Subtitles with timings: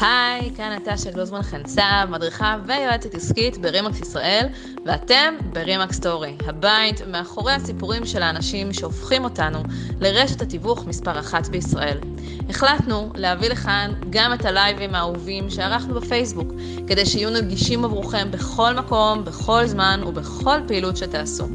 [0.00, 4.46] היי, כאן נטשה גלוזמן חנצב, מדריכה ויועצת עסקית ברימקס ישראל,
[4.86, 9.62] ואתם ברימקס סטורי, הבית מאחורי הסיפורים של האנשים שהופכים אותנו
[10.00, 11.98] לרשת התיווך מספר אחת בישראל.
[12.48, 16.52] החלטנו להביא לכאן גם את הלייבים האהובים שערכנו בפייסבוק,
[16.86, 21.48] כדי שיהיו נגישים עבורכם בכל מקום, בכל זמן ובכל פעילות שתעשו.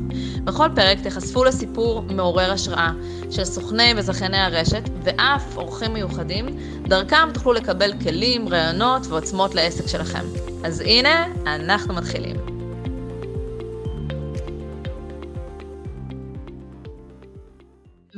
[0.43, 2.91] בכל פרק תחשפו לסיפור מעורר השראה
[3.31, 6.45] של סוכני וזכייני הרשת, ואף אורחים מיוחדים,
[6.87, 10.25] דרכם תוכלו לקבל כלים, רעיונות ועוצמות לעסק שלכם.
[10.65, 12.35] אז הנה, אנחנו מתחילים.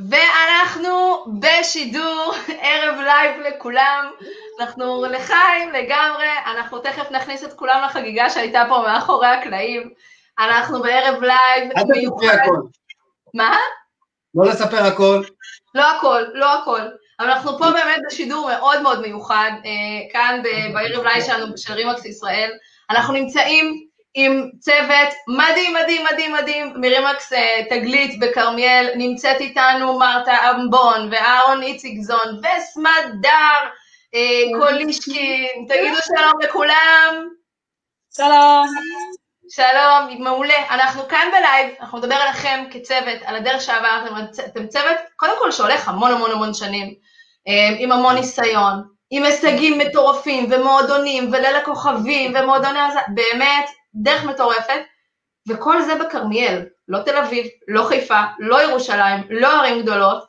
[0.08, 4.10] ואנחנו בשידור, ערב live לכולם.
[4.60, 9.90] אנחנו לחיים לגמרי, אנחנו תכף נכניס את כולם לחגיגה שהייתה פה מאחורי הקלעים.
[10.38, 11.90] אנחנו בערב live מיוחד.
[11.90, 12.56] אל תספרי הכל.
[13.34, 13.56] מה?
[14.34, 15.22] לא לספר הכל.
[15.74, 16.80] לא הכל, לא הכל.
[17.20, 20.40] אבל אנחנו פה באמת בשידור מאוד מאוד מיוחד, אה, כאן
[20.72, 22.50] בערב live שלנו של רימקס ישראל.
[22.90, 30.50] אנחנו נמצאים עם צוות מדהים, מדהים, מדהים, מדהים, מרימקס אה, תגלית בכרמיאל, נמצאת איתנו מרתה
[30.50, 33.68] אמבון ואהרון איציגזון וסמדר
[34.14, 37.28] אה, קולישקין, תגידו שלום לכולם.
[38.16, 38.66] שלום.
[39.48, 40.74] שלום, מעולה.
[40.74, 44.14] אנחנו כאן בלייב, אנחנו נדבר עליכם כצוות, על הדרך שעברתם,
[44.46, 46.94] אתם צוות, קודם כל שהולך המון המון המון שנים,
[47.48, 54.80] אה, עם המון ניסיון, עם הישגים מטורפים ומועדונים וליל הכוכבים ומועדוני הזה, באמת דרך מטורפת,
[55.48, 60.24] וכל זה בכרמיאל, לא תל אביב, לא חיפה, לא ירושלים, לא ערים גדולות,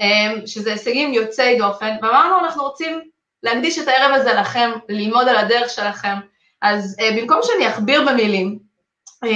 [0.00, 3.00] אה, שזה הישגים יוצאי דופן, ואמרנו אנחנו רוצים
[3.42, 6.14] להקדיש את הערב הזה לכם, ללמוד על הדרך שלכם,
[6.62, 8.58] אז uh, במקום שאני אכביר במילים,
[9.24, 9.28] uh,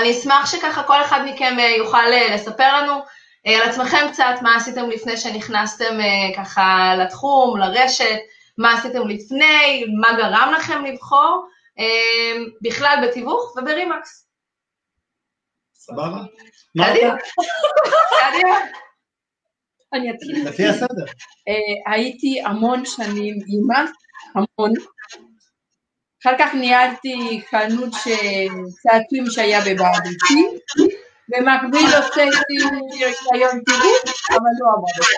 [0.00, 4.34] אני אשמח שככה כל אחד מכם uh, יוכל uh, לספר לנו uh, על עצמכם קצת,
[4.42, 8.18] מה עשיתם לפני שנכנסתם uh, ככה לתחום, לרשת,
[8.58, 11.46] מה עשיתם לפני, מה גרם לכם לבחור,
[11.78, 14.26] uh, בכלל בתיווך וברימקס.
[15.74, 16.18] סבבה?
[16.78, 17.14] קדימה.
[18.30, 18.58] קדימה.
[19.92, 20.48] אני אתחיל.
[20.48, 21.04] לפי הסדר.
[21.86, 23.90] הייתי המון שנים אימא,
[24.34, 24.72] המון.
[26.22, 27.90] אחר כך ניהלתי חנות
[28.82, 30.44] צעצועים שהיה בבעלותי,
[31.28, 32.56] במקביל הוצאתי
[32.92, 35.14] רישיון תיווך, אבל לא עבדתי.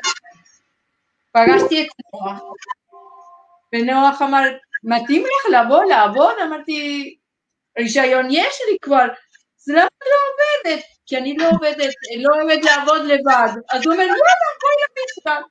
[1.32, 2.42] פגשתי את נוח,
[3.72, 4.42] ונוח אמר,
[4.84, 6.34] מתאים לך לבוא לעבוד?
[6.42, 7.16] אמרתי,
[7.78, 10.84] רישיון יש לי כבר, אז למה לא עובדת?
[11.06, 13.52] כי אני לא עובדת, לא אוהבת לעבוד לבד.
[13.70, 15.42] אז הוא אומר, יאללה, בואי למשרד.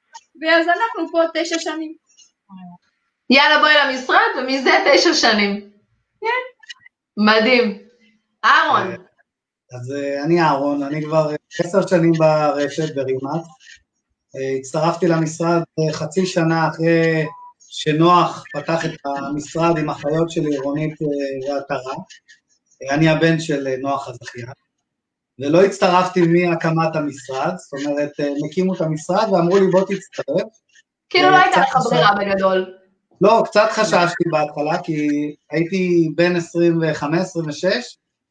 [0.42, 1.94] ואז אנחנו פה תשע שנים.
[3.32, 5.70] יאללה בואי למשרד, ומזה תשע שנים.
[7.18, 7.78] מדהים.
[8.46, 8.96] אהרון.
[9.72, 13.44] אז אה, אני אהרון, אני כבר עשר שנים ברשת ברימת.
[14.36, 17.26] אה, הצטרפתי למשרד אה, חצי שנה אחרי
[17.70, 20.94] שנוח פתח את המשרד עם אחיות שלי, רונית
[21.48, 21.94] ועטרה.
[22.92, 24.54] אני הבן של נוח הזכיין.
[25.40, 30.50] ולא הצטרפתי מהקמת המשרד, זאת אומרת, הם הקימו את המשרד ואמרו לי בוא תצטרף.
[31.10, 32.81] כאילו לא הייתה לך ברירה בגדול.
[33.22, 35.08] לא, קצת חששתי בהתחלה, כי
[35.52, 36.40] הייתי בן 25-26,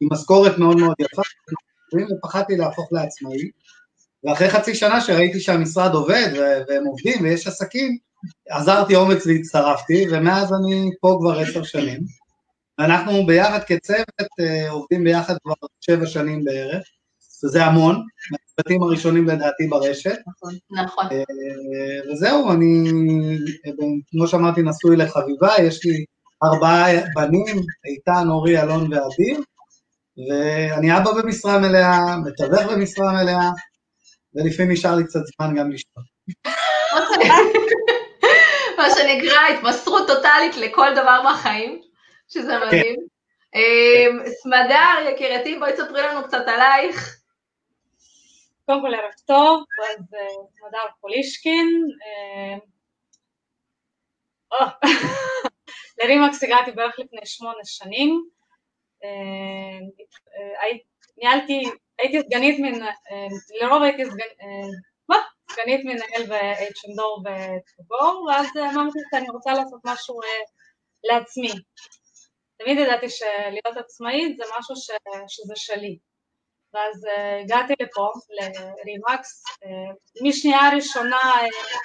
[0.01, 1.23] עם משכורת מאוד מאוד יפה,
[2.17, 3.51] ופחדתי להפוך לעצמאי.
[4.25, 6.29] ואחרי חצי שנה שראיתי שהמשרד עובד,
[6.69, 7.99] והם עובדים ויש עסקים,
[8.51, 12.01] עזרתי אומץ והצטרפתי, ומאז אני פה כבר עשר שנים.
[12.79, 16.83] ואנחנו ביחד כצוות אה, עובדים ביחד כבר שבע שנים בערך,
[17.45, 18.03] וזה המון,
[18.61, 20.19] מהצוותים הראשונים לדעתי ברשת.
[20.27, 20.55] נכון,
[20.85, 21.05] נכון.
[21.13, 22.91] אה, וזהו, אני,
[24.11, 26.05] כמו שאמרתי, נשוי לחביבה, יש לי
[26.45, 27.57] ארבעה בנים,
[27.87, 29.41] איתן, אורי, אלון ואדיר,
[30.29, 33.51] ואני אבא במשרה מלאה, מתווך במשרה מלאה,
[34.35, 36.05] ולפעמים נשאר לי קצת זמן גם לשתות.
[38.79, 41.81] מה שנקרא התמסרות טוטאלית לכל דבר בחיים,
[42.29, 42.67] שזה כן.
[42.67, 42.97] מדהים.
[43.55, 47.20] אה, סמדר, יקירתי, בואי תספרי לנו קצת עלייך.
[48.71, 50.05] קודם כל ערב טוב, אז
[50.61, 51.67] סמדר אה, פולישקין.
[52.03, 52.59] אה,
[55.99, 58.29] לרימקס הגעתי בערך לפני שמונה שנים.
[59.05, 59.79] אה,
[61.17, 61.63] ניהלתי,
[61.99, 62.59] הייתי סגנית,
[63.61, 64.03] לרוב הייתי
[65.51, 70.21] סגנית מנהל ב-H&O וטבור, ואז אמרתי שאני רוצה לעשות משהו
[71.05, 71.51] לעצמי.
[72.59, 74.75] תמיד ידעתי שלהיות עצמאית זה משהו
[75.29, 75.99] שזה שלי.
[76.75, 81.77] ואז uh, הגעתי לפה, לרימקס, uh, משנייה הראשונה uh,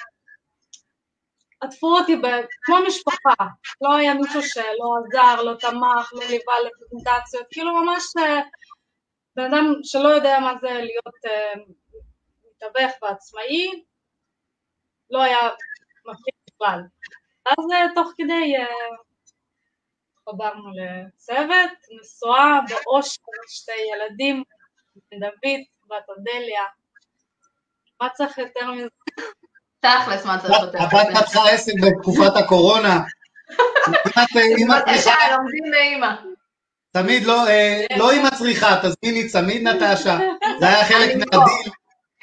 [1.60, 2.16] עטפו אותי
[2.62, 3.44] כמו משפחה,
[3.80, 8.02] לא היה מישהו שלא עזר, לא תמך, לא ליווה לפרזנטציות, כאילו ממש
[9.36, 11.48] בן אדם שלא יודע מה זה להיות
[12.44, 13.84] מתווך ועצמאי,
[15.10, 15.38] לא היה
[16.06, 16.80] מפחיד בכלל.
[17.46, 18.54] אז אה, תוך כדי
[20.28, 24.42] חברנו לצוות, נשואה באושר, שתי ילדים,
[25.20, 25.60] דוד,
[25.90, 26.62] בת אודליה.
[28.00, 28.86] מה צריך יותר מזה?
[29.80, 30.98] תכלס, מה צריך יותר מזה?
[30.98, 33.00] הבת פתחה עסק בתקופת הקורונה.
[34.34, 36.14] בבקשה, לומדים לאימא.
[36.92, 40.18] תמיד לא, אה, לא אימא צריכה, תזמיני צמיד נטשה,
[40.60, 41.72] זה היה חלק מהדיל.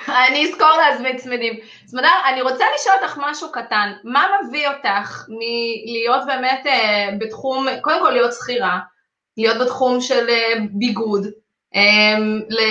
[0.08, 1.54] אני אזכור להזמין צמידים.
[1.88, 3.94] סמדר, אני רוצה לשאול אותך משהו קטן.
[4.04, 8.80] מה מביא אותך מלהיות באמת אה, בתחום, קודם כל להיות שכירה,
[9.38, 11.28] להיות בתחום של אה, ביגוד,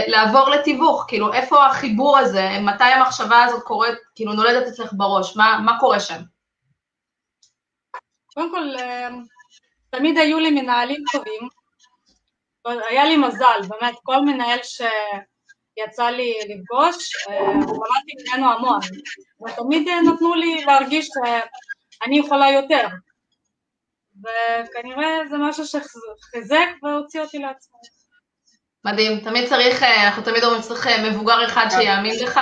[0.07, 5.61] לעבור לתיווך, כאילו איפה החיבור הזה, מתי המחשבה הזאת קורית, כאילו נולדת אצלך בראש, מה,
[5.65, 6.23] מה קורה שם?
[8.35, 8.75] קודם כל,
[9.91, 11.49] תמיד היו לי מנהלים טובים,
[12.91, 18.81] היה לי מזל, באמת, כל מנהל שיצא לי לפגוש, אה, למדתי ממנו המון,
[19.47, 22.87] ותמיד נתנו לי להרגיש שאני יכולה יותר,
[24.19, 28.02] וכנראה זה משהו שחיזק והוציא אותי לעצמי.
[28.85, 32.41] מדהים, תמיד צריך, אה, אנחנו תמיד אומרים שצריך אה, מבוגר אחד שיאמין לך,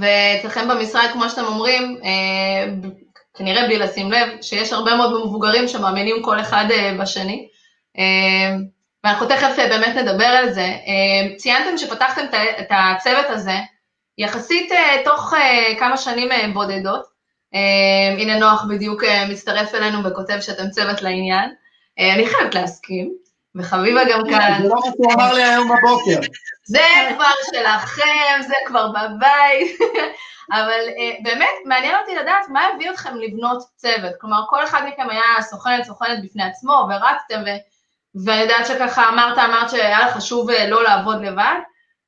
[0.00, 2.00] ואצלכם במשרד, כמו שאתם אומרים,
[3.34, 6.64] כנראה בלי לשים לב, שיש הרבה מאוד מבוגרים שמאמינים כל אחד
[7.00, 7.48] בשני.
[9.06, 10.68] ואנחנו תכף אה, באמת נדבר על זה.
[11.36, 12.24] ציינתם שפתחתם
[12.60, 13.58] את הצוות הזה
[14.18, 17.16] יחסית אה, תוך אה, כמה שנים בודדות.
[18.18, 21.50] הנה נוח בדיוק מצטרף אלינו וכותב שאתם צוות לעניין.
[22.14, 23.12] אני חייבת להסכים,
[23.58, 24.58] וחביבה גם כאן.
[24.62, 26.20] זה לא מה שהוא אמר לי היום בבוקר.
[26.66, 29.78] זה כבר שלכם, זה כבר בבית.
[30.52, 30.80] אבל
[31.22, 34.12] באמת מעניין אותי לדעת מה הביא אתכם לבנות צוות.
[34.20, 37.42] כלומר, כל אחד מכם היה סוכנת, סוכנת בפני עצמו, ורצתם,
[38.24, 41.58] ואני יודעת שככה אמרת, אמרת שהיה לך חשוב אה, לא לעבוד לבד.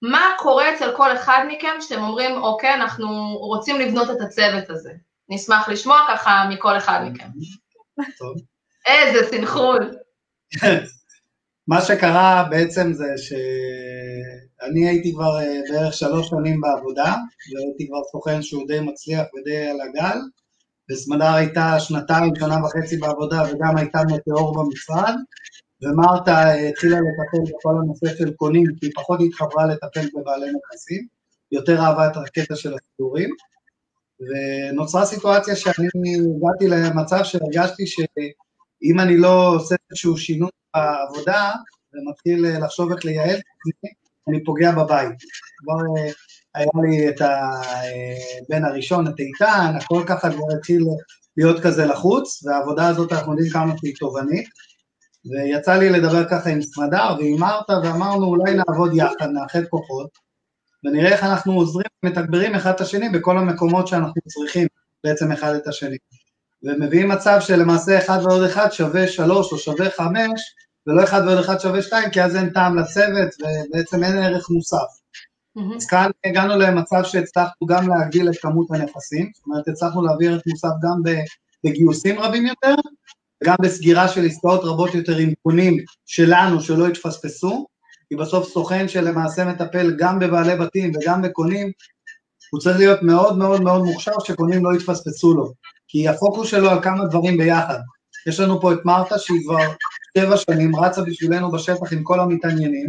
[0.02, 4.92] מה קורה אצל כל אחד מכם שאתם אומרים, אוקיי, אנחנו רוצים לבנות את הצוות הזה?
[5.28, 7.28] נשמח לשמוע ככה מכל אחד מכם.
[8.86, 9.90] איזה סנכרון.
[11.68, 17.14] מה שקרה בעצם זה שאני הייתי כבר אה, בערך שלוש שנים בעבודה,
[17.54, 20.18] והייתי כבר סוכן שהוא די מצליח ודי על הגל,
[20.90, 25.14] וסמדר הייתה שנתיים, שנה וחצי בעבודה וגם הייתה מטאור במשרד,
[25.82, 31.06] ומרתה התחילה לטפל בכל הנושא של קונים, כי היא פחות התחברה לטפל בבעלי נכסים,
[31.52, 33.30] יותר אהבה את הקטע של הסידורים,
[34.20, 41.52] ונוצרה סיטואציה שאני הגעתי למצב שהרגשתי שאם אני לא עושה איזשהו שינוי בעבודה,
[41.94, 43.40] ומתחיל לחשוב איך לייעל
[44.28, 45.18] אני פוגע בבית.
[45.58, 46.12] כבר אה,
[46.54, 50.84] היה לי את הבן הראשון, את איתן, הכל ככה כבר התחיל
[51.36, 54.48] להיות כזה לחוץ, והעבודה הזאת אנחנו יודעים כמה שהיא תובענית.
[55.30, 60.10] ויצא לי לדבר ככה עם סמדר ועם מרתה, ואמרנו אולי נעבוד יחד, נאחד כוחות,
[60.84, 64.66] ונראה איך אנחנו עוזרים ומתגברים אחד את השני בכל המקומות שאנחנו צריכים
[65.04, 65.96] בעצם אחד את השני.
[66.62, 70.40] ומביאים מצב שלמעשה אחד ועוד אחד שווה שלוש או שווה חמש,
[70.86, 74.76] ולא אחד ועוד אחד שווה שתיים, כי אז אין טעם לצוות ובעצם אין ערך מוסף.
[75.58, 75.76] Mm-hmm.
[75.76, 80.46] אז כאן הגענו למצב שהצלחנו גם להגדיל את כמות הנכסים, זאת אומרת הצלחנו להעביר את
[80.46, 81.12] מוסף גם
[81.64, 82.74] בגיוסים רבים יותר,
[83.42, 85.76] וגם בסגירה של עסקאות רבות יותר עם קונים
[86.06, 87.66] שלנו שלא יתפספסו,
[88.08, 91.72] כי בסוף סוכן שלמעשה מטפל גם בבעלי בתים וגם בקונים,
[92.50, 95.52] הוא צריך להיות מאוד מאוד מאוד מוכשר שקונים לא יתפספסו לו,
[95.88, 97.78] כי הפוקוס שלו על כמה דברים ביחד.
[98.28, 99.72] יש לנו פה את מרתה שהיא כבר
[100.18, 102.86] שבע שנים רצה בשבילנו בשטח עם כל המתעניינים,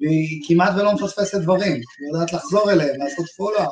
[0.00, 3.64] והיא כמעט ולא מפספסת דברים, היא יודעת לחזור אליהם, לעשות פולו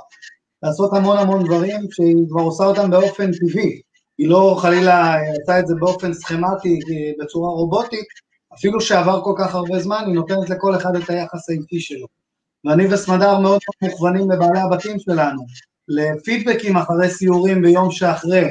[0.62, 3.80] לעשות המון המון דברים שהיא כבר עושה אותם באופן טבעי.
[4.18, 6.78] היא לא חלילה עושה את זה באופן סכמטי,
[7.20, 8.06] בצורה רובוטית,
[8.54, 12.06] אפילו שעבר כל כך הרבה זמן, היא נותנת לכל אחד את היחס האיטי שלו.
[12.64, 15.42] ואני וסמדר מאוד מוכוונים לבעלי הבתים שלנו,
[15.88, 18.50] לפידבקים אחרי סיורים ביום שאחרי.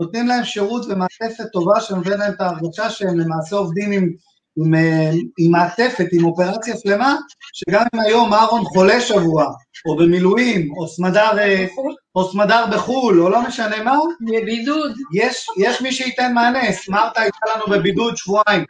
[0.00, 4.08] נותנים להם שירות ומעטפת טובה שנותן להם את ההרגשה שהם למעשה עובדים עם
[4.56, 7.16] עם, אה, עם מעטפת, עם אופרציה שלמה,
[7.52, 9.46] שגם אם היום אהרון חולה שבוע,
[9.86, 11.66] או במילואים, או סמדר, אה,
[12.14, 14.92] או סמדר בחו"ל, או לא משנה מה, בבידוד.
[15.14, 18.64] יש, יש מי שייתן מענה, סמרטה הייתה לנו בבידוד שבועיים,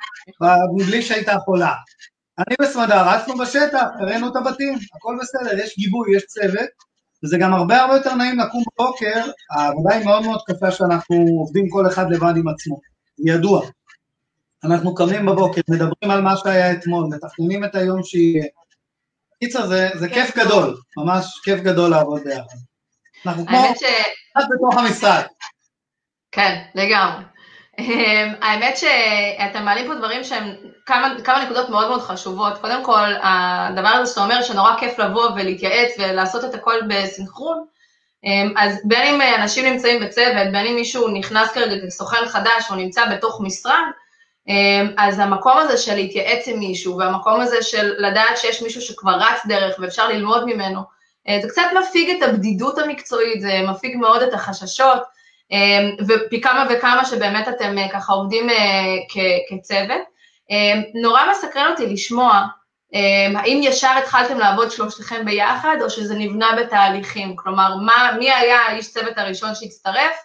[0.79, 1.73] מבלי שהייתה חולה.
[2.39, 6.90] אני וסמדר רצנו בשטח, הראינו את הבתים, הכל בסדר, יש גיבוי, יש צוות,
[7.25, 11.69] וזה גם הרבה הרבה יותר נעים לקום בבוקר, העבודה היא מאוד מאוד קשה שאנחנו עובדים
[11.69, 12.81] כל אחד לבד עם עצמו,
[13.19, 13.67] ידוע.
[14.65, 18.45] אנחנו קמים בבוקר, מדברים על מה שהיה אתמול, מתכננים את היום שיהיה.
[19.41, 22.57] קיצר, זה, זה כיף גדול, ממש כיף גדול לעבוד ביחד.
[23.27, 23.59] אנחנו כמו...
[23.77, 23.85] ש...
[24.37, 25.23] בתוך המשרד.
[26.33, 27.25] כן, לגמרי.
[27.81, 30.55] אמ, האמת שאתם מעלים פה דברים שהם
[30.87, 32.59] כמה, כמה נקודות מאוד מאוד חשובות.
[32.61, 37.65] קודם כל, הדבר הזה שאתה אומר שנורא כיף לבוא ולהתייעץ ולעשות את הכל בסנכרון,
[38.25, 42.75] אמ, אז בין אם אנשים נמצאים בצוות, בין אם מישהו נכנס כרגע כסוכן חדש או
[42.75, 43.83] נמצא בתוך משרד,
[44.49, 49.13] אמ, אז המקום הזה של להתייעץ עם מישהו, והמקום הזה של לדעת שיש מישהו שכבר
[49.13, 50.81] רץ דרך ואפשר ללמוד ממנו,
[51.29, 55.03] אה, זה קצת מפיג את הבדידות המקצועית, זה מפיג מאוד את החששות,
[56.09, 58.57] ופי כמה וכמה שבאמת אתם אה, ככה עובדים אה,
[59.49, 60.01] כצוות.
[61.03, 62.47] נורא מסקרן אותי לשמוע,
[63.37, 67.37] האם ישר התחלתם לעבוד שלושתכם ביחד, או שזה נבנה בתהליכים?
[67.37, 70.17] כלומר, מה, מי היה האיש צוות הראשון שהצטרף,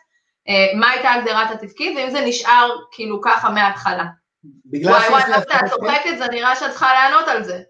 [0.75, 4.05] מה הייתה הגדרת התפקיד, ואם זה נשאר כאילו ככה מההתחלה.
[4.83, 7.61] וואי וואי, את צוחקת, זה נראה שאת צריכה לענות על זה.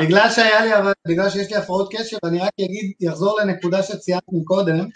[0.00, 4.44] בגלל שהיה לי, אבל בגלל שיש לי הפרעות קשב, אני רק אגיד, אחזור לנקודה שציינתי
[4.44, 4.88] קודם,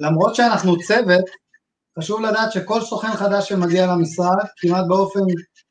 [0.00, 1.24] למרות שאנחנו צוות,
[1.98, 5.20] חשוב לדעת שכל סוכן חדש שמגיע למשרד, כמעט באופן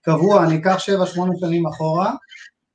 [0.01, 0.77] קבוע, אני אקח
[1.15, 2.13] 7-8 שנים אחורה,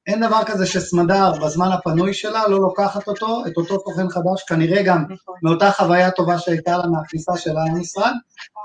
[0.07, 4.83] אין דבר כזה שסמדר בזמן הפנוי שלה לא לוקחת אותו, את אותו סוכן חדש, כנראה
[4.83, 5.35] גם נכון.
[5.43, 8.12] מאותה חוויה טובה שהייתה לה מהכניסה שלה למשרד,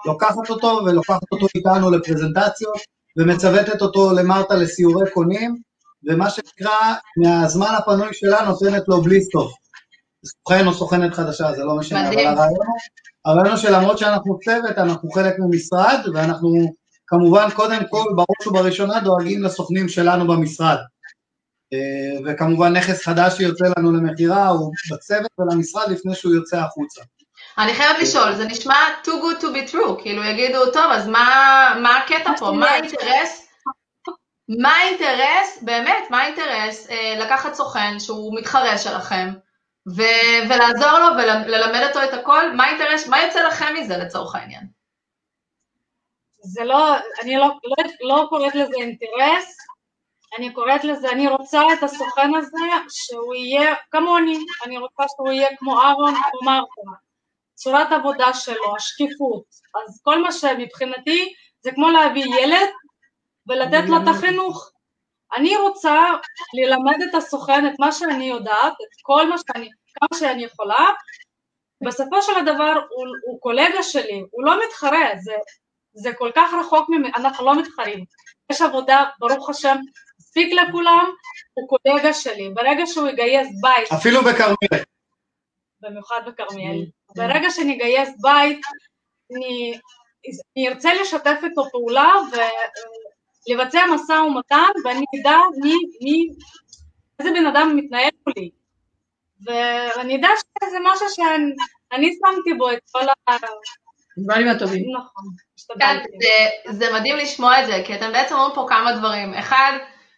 [0.05, 2.77] לוקחת אותו ולוקחת אותו איתנו לפרזנטציות,
[3.17, 5.55] ומצוותת אותו למטה לסיורי קונים,
[6.09, 9.53] ומה שנקרא, מהזמן הפנוי שלה נותנת לו בלי סטוף.
[10.25, 12.75] סוכן או סוכנת חדשה, זה לא משנה, אבל הרעיון הוא,
[13.25, 16.73] הרעיון הוא שלמרות שאנחנו צוות, אנחנו חלק ממשרד, ואנחנו
[17.07, 20.77] כמובן קודם כל, בראש ובראשונה, דואגים לסוכנים שלנו במשרד.
[21.73, 27.01] אה, וכמובן נכס חדש שיוצא לנו למכירה הוא בצוות ולמשרד לפני שהוא יוצא החוצה.
[27.57, 31.27] אני חייבת לשאול, זה נשמע too good to be true, כאילו יגידו, טוב, אז מה,
[31.81, 33.47] מה הקטע פה, מה האינטרס,
[34.59, 39.29] מה האינטרס, באמת, מה האינטרס אה, לקחת סוכן שהוא מתחרה שלכם,
[39.87, 44.67] ו- ולעזור לו וללמד אותו את הכל, מה האינטרס, מה יוצא לכם מזה לצורך העניין?
[46.43, 49.57] זה לא, אני לא, לא, לא קוראת לזה אינטרס,
[50.37, 52.57] אני קוראת לזה, אני רוצה את הסוכן הזה
[52.89, 56.81] שהוא יהיה כמוני, אני רוצה שהוא יהיה כמו אהרון, כמו מרקו,
[57.55, 62.69] צורת עבודה שלו, השקיפות, אז כל מה שמבחינתי זה כמו להביא ילד
[63.47, 64.72] ולתת לו את החינוך.
[65.35, 66.05] אני רוצה
[66.53, 70.89] ללמד את הסוכן את מה שאני יודעת, את כל מה שאני, כמה שאני יכולה,
[71.83, 75.33] בסופו של הדבר הוא, הוא קולגה שלי, הוא לא מתחרה, זה,
[75.93, 78.05] זה כל כך רחוק ממנו, אנחנו לא מתחרים.
[78.51, 79.75] יש עבודה, ברוך השם,
[80.19, 81.11] מספיק לכולם,
[81.53, 82.49] הוא קולגה שלי.
[82.53, 83.91] ברגע שהוא יגייס בית...
[83.91, 84.83] אפילו בכרמיאל.
[85.81, 86.85] במיוחד בכרמיאל.
[87.15, 87.21] כן.
[87.21, 88.61] ברגע שנגייס בית,
[89.31, 89.79] אני,
[90.57, 92.13] אני ארצה לשתף איתו פעולה
[93.49, 96.27] ולבצע משא ומתן, ואני אדע מי, מי,
[97.19, 98.49] איזה בן אדם מתנהל מולי.
[99.45, 100.27] ואני אדע
[100.63, 103.35] שזה משהו שאני שמתי בו את כל ה...
[104.17, 104.85] דברים הטובים.
[104.95, 105.23] נכון,
[105.57, 106.09] השתדלתי.
[106.21, 109.33] זה, זה מדהים לשמוע את זה, כי אתם בעצם אומרים פה כמה דברים.
[109.33, 109.77] אחד,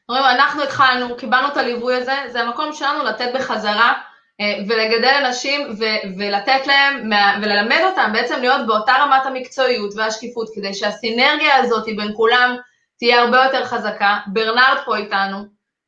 [0.09, 3.93] אומרים, אנחנו התחלנו, קיבלנו את הליווי הזה, זה המקום שלנו לתת בחזרה
[4.41, 7.09] אה, ולגדל אנשים ו- ולתת להם
[7.41, 12.55] וללמד אותם בעצם להיות באותה רמת המקצועיות והשקיפות, כדי שהסינרגיה הזאת בין כולם
[12.99, 14.19] תהיה הרבה יותר חזקה.
[14.27, 15.37] ברנרד פה איתנו,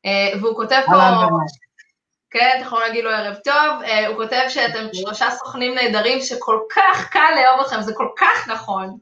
[0.06, 0.92] אה, והוא כותב פה...
[2.30, 6.60] כן, אתה יכול להגיד לו ערב טוב, אה, הוא כותב שאתם שלושה סוכנים נהדרים שכל
[6.74, 8.98] כך קל לאהוב אתכם, זה כל כך נכון.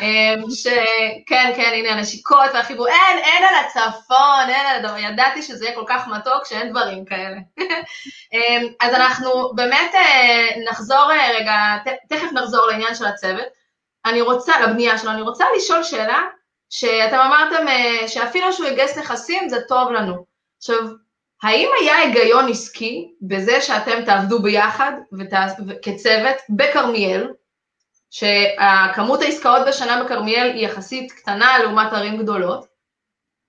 [0.00, 5.64] אמ, שכן, כן, הנה הנשיקות והחיבור, אין, אין על הצפון, אין על הדבר, ידעתי שזה
[5.64, 7.36] יהיה כל כך מתוק שאין דברים כאלה.
[8.80, 11.56] אז אנחנו באמת אה, נחזור אה, רגע,
[12.08, 13.46] תכף נחזור לעניין של הצוות.
[14.06, 16.20] אני רוצה, לבנייה שלו, אני רוצה לשאול שאלה,
[16.70, 20.24] שאתם אמרתם אה, שאפילו שהוא יגייס נכסים זה טוב לנו.
[20.58, 20.78] עכשיו,
[21.42, 24.92] האם היה היגיון עסקי בזה שאתם תעבדו ביחד
[25.82, 27.32] כצוות בכרמיאל,
[28.10, 32.66] שהכמות העסקאות בשנה בכרמיאל היא יחסית קטנה לעומת ערים גדולות,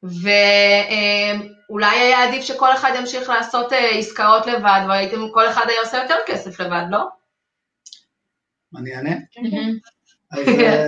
[0.03, 5.97] ואולי היה עדיף שכל אחד ימשיך לעשות אה, עסקאות לבד, והייתם, כל אחד היה עושה
[5.97, 7.03] יותר כסף לבד, לא?
[8.77, 9.15] אני אענה?
[10.31, 10.87] אז, אה,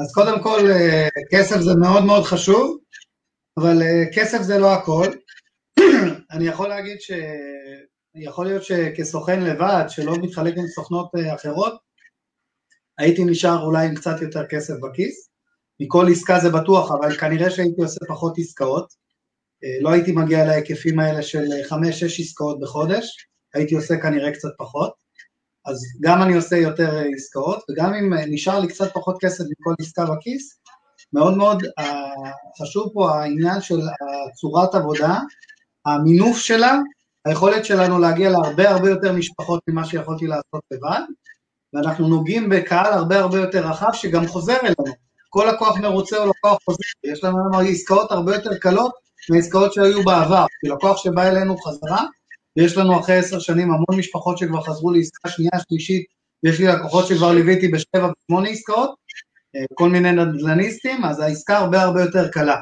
[0.00, 2.78] אז קודם כל, אה, כסף זה מאוד מאוד חשוב,
[3.58, 3.82] אבל
[4.14, 5.06] כסף זה לא הכל.
[6.32, 11.78] אני יכול להגיד שיכול להיות שכסוכן לבד, שלא מתחלק עם סוכנות אחרות,
[12.98, 15.30] הייתי נשאר אולי עם קצת יותר כסף בכיס,
[15.80, 18.94] מכל עסקה זה בטוח, אבל כנראה שהייתי עושה פחות עסקאות,
[19.64, 24.92] אה, לא הייתי מגיע להיקפים האלה של 5-6 עסקאות בחודש, הייתי עושה כנראה קצת פחות,
[25.70, 29.44] אז גם אני עושה יותר אה, עסקאות, וגם אם אה, נשאר לי קצת פחות כסף
[29.44, 30.60] מכל עסקה בכיס,
[31.12, 31.62] מאוד מאוד
[32.62, 33.80] חשוב פה העניין של
[34.34, 35.18] צורת עבודה,
[35.86, 36.78] המינוף שלה,
[37.24, 41.00] היכולת שלנו להגיע להרבה הרבה יותר משפחות ממה שיכולתי לעשות לבד,
[41.74, 44.94] ואנחנו נוגעים בקהל הרבה הרבה יותר רחב שגם חוזר אלינו.
[45.28, 48.92] כל לקוח מרוצה או לקוח חוזר, יש לנו עסקאות הרבה יותר קלות
[49.30, 52.04] מהעסקאות שהיו בעבר, כי לקוח שבא אלינו חזרה,
[52.56, 56.04] ויש לנו אחרי עשר שנים המון משפחות שכבר חזרו לעסקה שנייה, שלישית,
[56.44, 58.94] ויש לי לקוחות שכבר ליוויתי בשבע ושמונה עסקאות,
[59.56, 62.56] אה, כל מיני נדל"ניסטים, אז העסקה הרבה הרבה יותר קלה.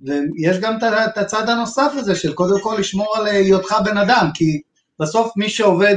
[0.00, 0.76] ויש גם
[1.10, 4.60] את הצד הנוסף הזה של קודם כל לשמור על היותך בן אדם, כי
[5.00, 5.96] בסוף מי שעובד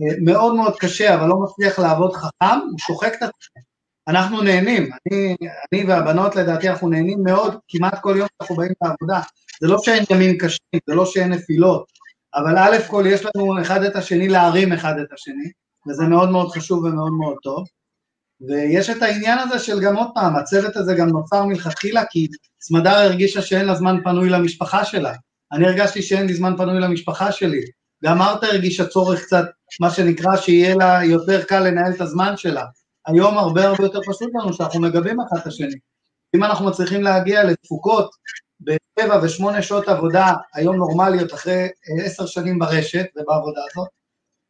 [0.00, 3.62] אה, מאוד מאוד קשה אבל לא מצליח לעבוד חכם, הוא שוחק את עצמו.
[4.08, 5.36] אנחנו נהנים, אני,
[5.72, 9.20] אני והבנות לדעתי אנחנו נהנים מאוד כמעט כל יום שאנחנו באים לעבודה.
[9.60, 11.97] זה לא שאין ימים קשים, זה לא שאין נפילות,
[12.34, 15.50] אבל א' כל יש לנו אחד את השני להרים אחד את השני,
[15.88, 17.64] וזה מאוד מאוד חשוב ומאוד מאוד טוב.
[18.48, 22.26] ויש את העניין הזה של גם עוד פעם, הצוות הזה גם נוצר מלכתחילה כי
[22.60, 25.12] סמדר הרגישה שאין לה זמן פנוי למשפחה שלה.
[25.52, 27.60] אני הרגשתי שאין לי זמן פנוי למשפחה שלי.
[28.04, 29.44] גם מרתה הרגישה צורך קצת,
[29.80, 32.64] מה שנקרא, שיהיה לה יותר קל לנהל את הזמן שלה.
[33.06, 35.74] היום הרבה הרבה יותר פשוט לנו שאנחנו מגבים אחד את השני.
[36.36, 38.10] אם אנחנו מצליחים להגיע לתפוקות
[38.60, 43.88] בשבע ושמונה שעות עבודה היום נורמליות אחרי אה, עשר שנים ברשת ובעבודה הזאת,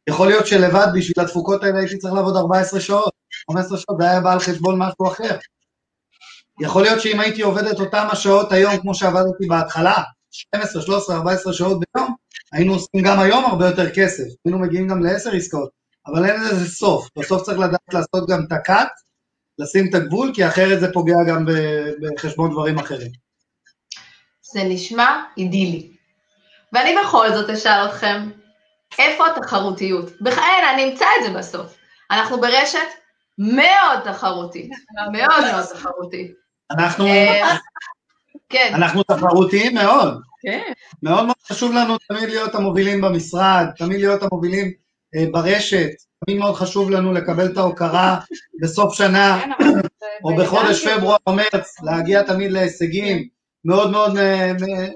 [0.09, 3.13] יכול להיות שלבד בשביל התפוקות האלה הייתי צריך לעבוד 14 שעות,
[3.51, 5.37] 15 שעות, זה היה בא על חשבון משהו אחר.
[6.61, 11.53] יכול להיות שאם הייתי עובד את אותם השעות היום כמו שעבדתי בהתחלה, 12, 13, 14
[11.53, 12.15] שעות ביום,
[12.53, 15.69] היינו עושים גם היום הרבה יותר כסף, היינו מגיעים גם לעשר עסקאות,
[16.07, 18.89] אבל אין לזה סוף, בסוף צריך לדעת לעשות גם את הקאט,
[19.59, 21.45] לשים את הגבול, כי אחרת זה פוגע גם
[22.01, 23.28] בחשבון דברים אחרים.
[24.53, 25.91] זה נשמע אידילי.
[26.73, 28.29] ואני בכל זאת אשאל אתכם,
[28.99, 30.21] איפה התחרותיות?
[30.21, 31.75] בכלל, אני אמצא את זה בסוף.
[32.11, 32.87] אנחנו ברשת
[33.37, 34.71] מאוד תחרותית,
[35.11, 36.31] מאוד מאוד תחרותית.
[36.71, 37.55] אנחנו, אה,
[38.49, 38.71] כן.
[38.75, 40.21] אנחנו תחרותיים מאוד.
[40.41, 40.71] כן.
[41.03, 44.71] מאוד מאוד חשוב לנו תמיד להיות המובילים במשרד, תמיד להיות המובילים
[45.15, 45.89] אה, ברשת,
[46.25, 48.19] תמיד מאוד חשוב לנו לקבל את ההוקרה
[48.61, 49.65] בסוף שנה, כן,
[50.23, 53.38] או בחודש פברואר או מרץ, להגיע תמיד להישגים.
[53.65, 54.11] מאוד מאוד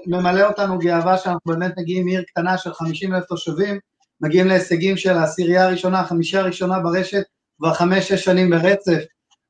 [0.06, 3.78] ממלא אותנו גאווה שאנחנו באמת מגיעים מעיר קטנה של 50 אלף תושבים,
[4.20, 7.22] מגיעים להישגים של העשירייה הראשונה, החמישייה הראשונה ברשת,
[7.58, 9.00] כבר חמש-שש שנים ברצף,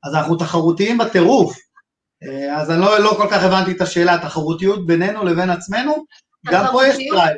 [0.05, 1.57] אז אנחנו תחרותיים בטירוף.
[2.23, 6.05] אה, אז אני לא, לא כל כך הבנתי את השאלה, תחרותיות בינינו לבין עצמנו,
[6.47, 7.37] גם פה יש tribe.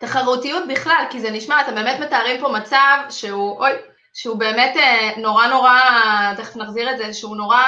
[0.00, 3.70] תחרותיות בכלל, כי זה נשמע, אתם באמת מתארים פה מצב שהוא, אוי,
[4.14, 5.80] שהוא באמת אה, נורא נורא,
[6.36, 7.62] תכף נחזיר את זה, שהוא נורא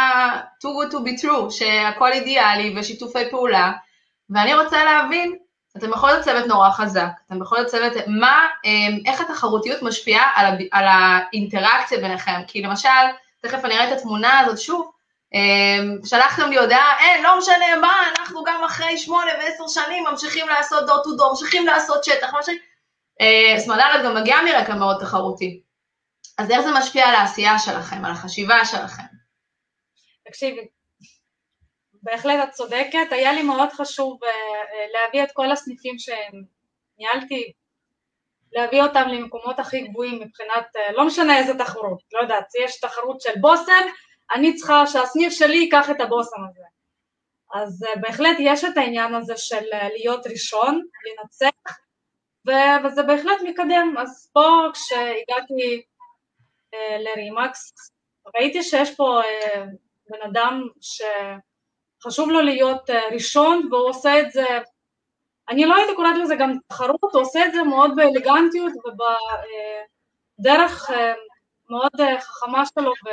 [0.64, 3.72] too good to be true, שהכל אידיאלי ושיתופי פעולה,
[4.31, 5.37] ואני רוצה להבין,
[5.76, 10.33] אתם בכל זאת צוות נורא חזק, אתם בכל זאת צוות, מה, אה, איך התחרותיות משפיעה
[10.35, 12.88] על, על האינטראקציה ביניכם, כי למשל,
[13.40, 14.90] תכף אני אראה את התמונה הזאת שוב,
[15.35, 20.48] אה, שלחתם לי הודעה, אין, לא משנה מה, אנחנו גם אחרי שמונה ועשר שנים ממשיכים
[20.48, 22.61] לעשות דור טו דור, ממשיכים לעשות שטח, ממשיכים...
[23.59, 25.61] סמדרת גם מגיעה מרקע מאוד תחרותי.
[26.42, 29.02] אז איך זה משפיע על העשייה שלכם, על החשיבה שלכם?
[30.24, 30.68] תקשיבי,
[32.02, 34.26] בהחלט את צודקת, היה לי מאוד חשוב uh,
[34.92, 37.52] להביא את כל הסניפים שניהלתי,
[38.52, 43.20] להביא אותם למקומות הכי גבוהים מבחינת, uh, לא משנה איזה תחרות, לא יודעת, יש תחרות
[43.20, 43.87] של בושם,
[44.35, 46.62] אני צריכה שהסניף שלי ייקח את הבושם הזה.
[47.55, 51.78] אז בהחלט יש את העניין הזה של להיות ראשון, לנצח,
[52.85, 53.94] וזה בהחלט מקדם.
[53.98, 55.83] אז פה כשהגעתי
[56.74, 57.72] אה, לרימקס,
[58.37, 59.64] ראיתי שיש פה אה,
[60.11, 64.46] בן אדם שחשוב לו להיות אה, ראשון והוא עושה את זה,
[65.48, 68.72] אני לא הייתי קוראת לזה גם תחרות, הוא עושה את זה מאוד באלגנטיות
[70.38, 70.90] ובדרך
[71.70, 73.08] מאוד חכמה שלו ו...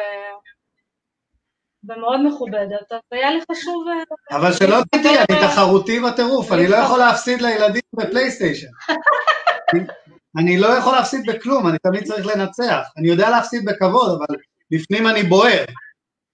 [1.83, 3.83] ומאוד מכובדת, אז היה לי חשוב...
[4.31, 8.67] אבל שלא תדעי, אני תחרותי בטירוף, אני לא יכול להפסיד לילדים בפלייסטיישן.
[10.37, 12.81] אני לא יכול להפסיד בכלום, אני תמיד צריך לנצח.
[12.97, 14.35] אני יודע להפסיד בכבוד, אבל
[14.71, 15.65] בפנים אני בוער,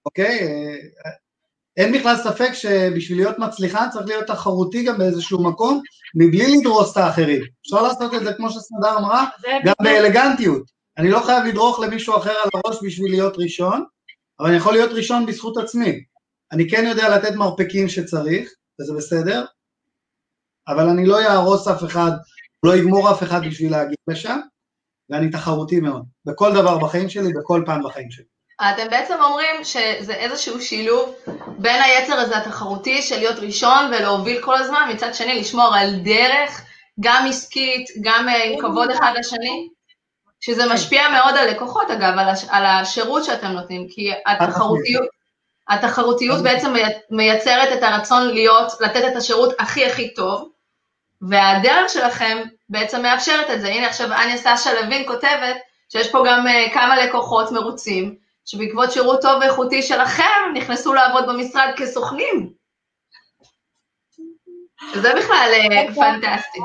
[0.06, 0.48] אוקיי?
[1.76, 5.82] אין בכלל ספק שבשביל להיות מצליחן צריך להיות תחרותי גם באיזשהו מקום,
[6.14, 7.42] מבלי לדרוס את האחרים.
[7.60, 9.26] אפשר לעשות את זה כמו שסמדר אמרה,
[9.64, 10.62] גם באלגנטיות.
[10.98, 13.84] אני לא חייב לדרוך למישהו אחר על הראש בשביל להיות ראשון,
[14.40, 16.04] אבל אני יכול להיות ראשון בזכות עצמי.
[16.52, 19.44] אני כן יודע לתת מרפקים שצריך, וזה בסדר,
[20.68, 22.10] אבל אני לא יהרוס אף אחד
[22.66, 24.38] לא יגמור אף אחד בשביל להגיע לשם,
[25.10, 28.24] ואני תחרותי מאוד, בכל דבר בחיים שלי, בכל פעם בחיים שלי.
[28.60, 31.14] אתם בעצם אומרים שזה איזשהו שילוב
[31.58, 36.64] בין היצר הזה התחרותי של להיות ראשון ולהוביל כל הזמן, מצד שני לשמור על דרך,
[37.00, 39.68] גם עסקית, גם אה, עם כבוד אחד לשני,
[40.40, 40.72] שזה כן.
[40.72, 45.08] משפיע מאוד על לקוחות אגב, על, הש, על השירות שאתם נותנים, כי התחרותיות,
[45.68, 46.74] התחרותיות בעצם
[47.10, 50.48] מייצרת את הרצון להיות, לתת את השירות הכי הכי טוב,
[51.22, 53.68] והדרך שלכם בעצם מאפשרת את זה.
[53.68, 55.56] הנה עכשיו אניה סשה לוין כותבת
[55.88, 61.70] שיש פה גם uh, כמה לקוחות מרוצים, שבעקבות שירות טוב ואיכותי שלכם נכנסו לעבוד במשרד
[61.76, 62.50] כסוכנים.
[64.94, 66.58] זה בכלל אה, פנטסטי.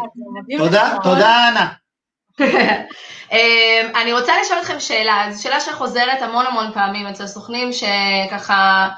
[0.58, 1.68] תודה, תודה אנה.
[3.32, 8.90] אמ, אני רוצה לשאול אתכם שאלה, זו שאלה שחוזרת המון המון פעמים אצל סוכנים שככה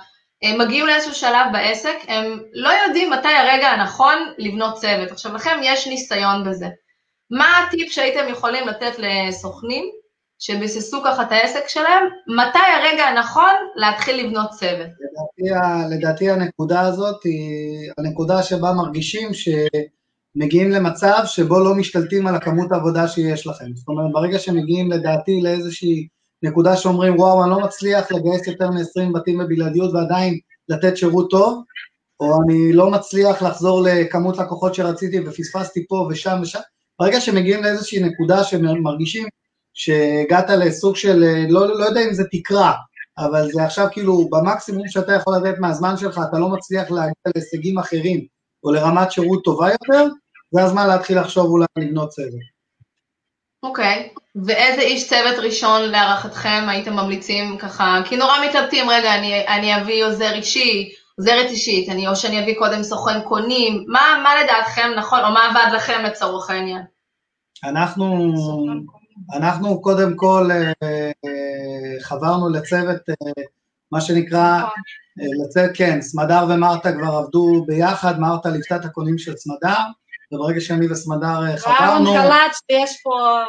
[0.43, 5.11] הם מגיעים לאיזשהו שלב בעסק, הם לא יודעים מתי הרגע הנכון לבנות צוות.
[5.11, 6.67] עכשיו לכם יש ניסיון בזה.
[7.31, 9.85] מה הטיפ שהייתם יכולים לתת לסוכנים
[10.39, 14.89] שביססו ככה את העסק שלהם, מתי הרגע הנכון להתחיל לבנות צוות?
[14.89, 22.71] לדעתי, לדעתי הנקודה הזאת היא הנקודה שבה מרגישים שמגיעים למצב שבו לא משתלטים על הכמות
[22.71, 23.65] העבודה שיש לכם.
[23.75, 26.07] זאת אומרת, ברגע שמגיעים לדעתי לאיזושהי
[26.43, 31.63] נקודה שאומרים, וואו, אני לא מצליח לגייס יותר מ-20 בתים בבלעדיות ועדיין לתת שירות טוב,
[32.19, 36.59] או אני לא מצליח לחזור לכמות לקוחות שרציתי ופספסתי פה ושם ושם,
[36.99, 39.27] ברגע שמגיעים לאיזושהי נקודה שמרגישים
[39.73, 42.73] שהגעת לסוג של, לא, לא יודע אם זה תקרה,
[43.17, 47.79] אבל זה עכשיו כאילו במקסימום שאתה יכול לתת מהזמן שלך, אתה לא מצליח להגיע להישגים
[47.79, 48.25] אחרים
[48.63, 50.05] או לרמת שירות טובה יותר,
[50.51, 52.53] זה הזמן להתחיל לחשוב אולי לבנות צוות.
[53.63, 54.19] אוקיי, okay.
[54.45, 60.05] ואיזה איש צוות ראשון להערכתכם הייתם ממליצים ככה, כי נורא מתלבטים, רגע, אני, אני אביא
[60.05, 65.19] עוזר אישי, עוזרת אישית, אני, או שאני אביא קודם סוכן קונים, מה, מה לדעתכם נכון,
[65.19, 66.81] או מה עבד לכם לצורך העניין?
[67.63, 68.33] אנחנו,
[69.33, 71.11] אנחנו קודם כל אה,
[72.01, 73.43] חברנו לצוות, אה,
[73.91, 74.69] מה שנקרא, נכון.
[75.21, 79.79] אה, לצוות, כן, סמדר ומרתה כבר עבדו ביחד, מרתה ליוותה את הקונים של סמדר,
[80.31, 82.09] וברגע שאני וסמדר חברנו...
[82.09, 83.39] וואו, קלט שיש פה.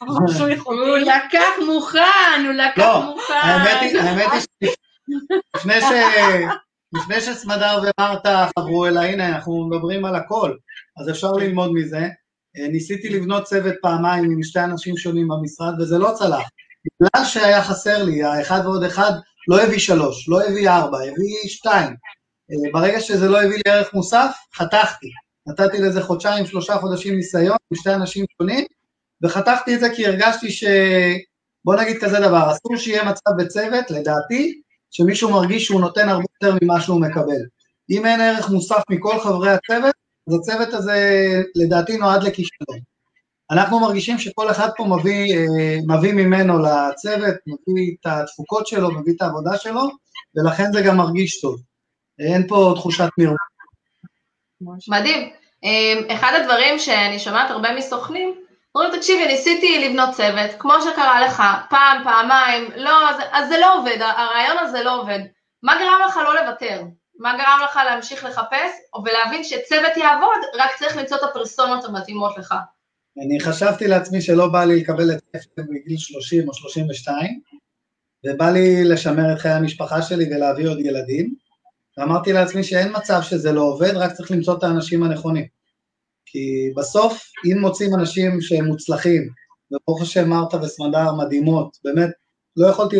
[0.64, 3.34] הוא לקח מוכן, הוא לקח לא, מוכן.
[3.42, 3.98] האמת היא
[6.92, 10.56] לפני שסמדר ומרתה חברו אליי, הנה, אנחנו מדברים על הכל,
[11.00, 12.08] אז אפשר ללמוד מזה.
[12.56, 16.48] אה, ניסיתי לבנות צוות פעמיים עם שתי אנשים שונים במשרד, וזה לא צלח.
[16.86, 19.12] בגלל שהיה חסר לי, האחד ועוד אחד
[19.48, 21.88] לא הביא שלוש, לא הביא ארבע, הביא שתיים.
[22.50, 25.08] אה, ברגע שזה לא הביא לי ערך מוסף, חתכתי.
[25.46, 28.64] נתתי לזה חודשיים, שלושה חודשים ניסיון עם שתי אנשים שונים,
[29.22, 30.64] וחתכתי את זה כי הרגשתי ש...
[31.64, 36.58] בוא נגיד כזה דבר, אסור שיהיה מצב בצוות, לדעתי, שמישהו מרגיש שהוא נותן הרבה יותר
[36.62, 37.42] ממה שהוא מקבל.
[37.90, 39.94] אם אין ערך מוסף מכל חברי הצוות,
[40.28, 42.78] אז הצוות הזה לדעתי נועד לכישלון.
[43.50, 49.12] אנחנו מרגישים שכל אחד פה מביא, אה, מביא ממנו לצוות, מביא את התפוקות שלו, מביא
[49.16, 49.82] את העבודה שלו,
[50.36, 51.60] ולכן זה גם מרגיש טוב.
[52.18, 53.36] אין פה תחושת מרמה.
[54.88, 55.30] מדהים.
[55.64, 58.34] אה, אחד הדברים שאני שומעת הרבה מסוכנים,
[58.74, 63.96] אומרים, תקשיבי, ניסיתי לבנות צוות, כמו שקרה לך, פעם, פעמיים, לא, אז זה לא עובד,
[64.00, 65.18] הרעיון הזה לא עובד.
[65.62, 66.82] מה גרם לך לא לוותר?
[67.18, 68.70] מה גרם לך להמשיך לחפש,
[69.04, 72.54] ולהבין שצוות יעבוד, רק צריך למצוא את הפרסונות המתאימות לך.
[73.24, 77.40] אני חשבתי לעצמי שלא בא לי לקבל את אפל בגיל 30 או 32,
[78.26, 81.34] ובא לי לשמר את חיי המשפחה שלי ולהביא עוד ילדים,
[81.96, 85.59] ואמרתי לעצמי שאין מצב שזה לא עובד, רק צריך למצוא את האנשים הנכונים.
[86.32, 89.28] כי בסוף, אם מוצאים אנשים שהם מוצלחים,
[89.72, 92.10] וברוך השם מרתה וסמדר מדהימות, באמת,
[92.56, 92.96] לא יכולתי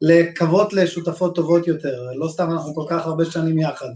[0.00, 3.90] לקוות לשותפות טובות יותר, לא סתם אנחנו כל כך הרבה שנים יחד.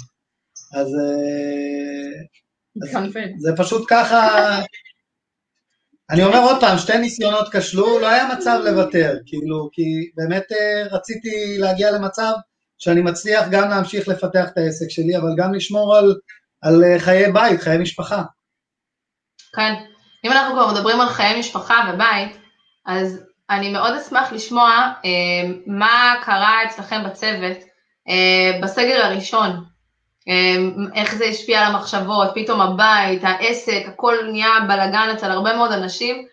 [0.75, 4.18] אז, אה, אז זה פשוט ככה,
[6.11, 9.83] אני אומר עוד פעם, שתי ניסיונות כשלו, לא היה מצב לוותר, כאילו, כי
[10.16, 12.33] באמת אה, רציתי להגיע למצב
[12.79, 16.14] שאני מצליח גם להמשיך לפתח את העסק שלי, אבל גם לשמור על,
[16.62, 18.23] על אה, חיי בית, חיי משפחה.
[19.56, 19.74] כן,
[20.24, 22.38] אם אנחנו כבר מדברים על חיי משפחה ובית,
[22.87, 27.56] אז אני מאוד אשמח לשמוע אה, מה קרה אצלכם בצוות
[28.08, 29.50] אה, בסגר הראשון,
[30.28, 30.56] אה,
[30.94, 36.26] איך זה השפיע על המחשבות, פתאום הבית, העסק, הכל נהיה בלאגן אצל הרבה מאוד אנשים.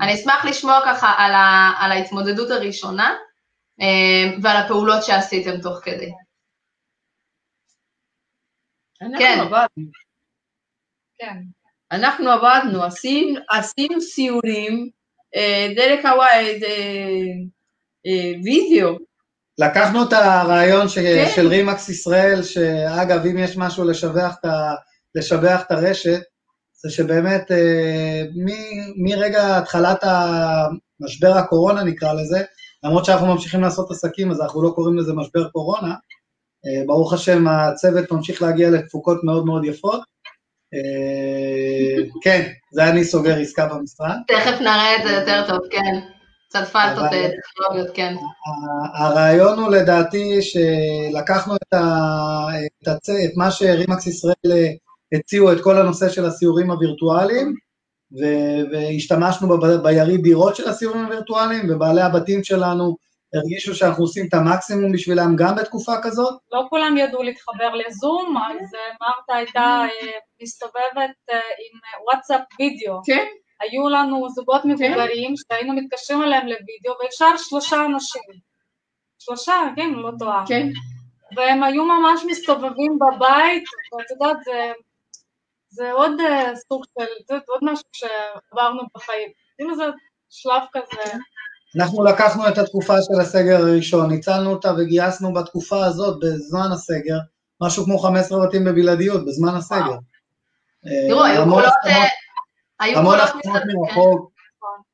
[0.00, 3.14] אני אשמח לשמוע ככה על, ה, על ההתמודדות הראשונה
[3.80, 6.10] אה, ועל הפעולות שעשיתם תוך כדי.
[9.18, 9.38] כן.
[11.18, 11.59] כן.
[11.92, 14.90] אנחנו עבדנו, עשינו, עשינו סיורים
[15.36, 16.60] אה, דרך הוואי,
[18.06, 18.98] אה, וידאו.
[19.58, 20.98] לקחנו את הרעיון ש...
[20.98, 21.30] כן.
[21.34, 24.74] של רימקס ישראל, שאגב, אם יש משהו לשבח את, ה...
[25.14, 26.20] לשבח את הרשת,
[26.72, 28.48] זה שבאמת אה, מ...
[29.08, 32.42] מרגע התחלת המשבר הקורונה נקרא לזה,
[32.84, 35.94] למרות שאנחנו ממשיכים לעשות עסקים אז אנחנו לא קוראים לזה משבר קורונה,
[36.86, 40.04] ברוך השם הצוות ממשיך להגיע לתפוקות מאוד מאוד יפות, אה,
[42.22, 44.16] כן, זה אני סוגר עסקה במשרד.
[44.28, 46.00] תכף נראה את זה יותר טוב, כן.
[46.48, 48.14] קצת פלטות טכנולוגיות, כן.
[48.94, 51.80] הרעיון הוא לדעתי שלקחנו את, ה,
[52.82, 53.10] את, הצ...
[53.10, 54.68] את מה שרימקס ישראל אה,
[55.12, 57.54] הציעו, את כל הנושא של הסיורים הווירטואליים,
[58.20, 58.24] ו...
[58.72, 59.66] והשתמשנו ב...
[59.82, 62.96] ביריד דירות של הסיורים הווירטואליים, ובעלי הבתים שלנו
[63.34, 66.40] הרגישו שאנחנו עושים את המקסימום בשבילם גם בתקופה כזאת?
[66.52, 68.68] לא כולם ידעו להתחבר לזום, אז
[69.00, 69.82] מרתה הייתה
[70.42, 73.00] מסתובבת עם וואטסאפ וידאו.
[73.06, 73.26] כן.
[73.60, 75.54] היו לנו זוגות מבוגרים כן.
[75.54, 78.22] שהיינו מתקשרים אליהם לוידאו, ואפשר שלושה אנשים.
[79.18, 80.44] שלושה, כן, לא טועה.
[80.48, 80.68] כן.
[81.36, 84.72] והם היו ממש מסתובבים בבית, ואת יודעת, זה,
[85.68, 86.12] זה עוד
[86.68, 89.30] סוג של, זה עוד משהו שעברנו בחיים.
[89.56, 89.84] כאילו זה
[90.30, 91.18] שלב כזה.
[91.76, 97.18] אנחנו לקחנו את התקופה של הסגר הראשון, ניצלנו אותה וגייסנו בתקופה הזאת, בזמן הסגר,
[97.60, 99.96] משהו כמו 15 בתים בבלעדיות, בזמן הסגר.
[101.08, 101.72] תראו, היו קולות...
[102.80, 104.30] המון הסכמות מרחוק.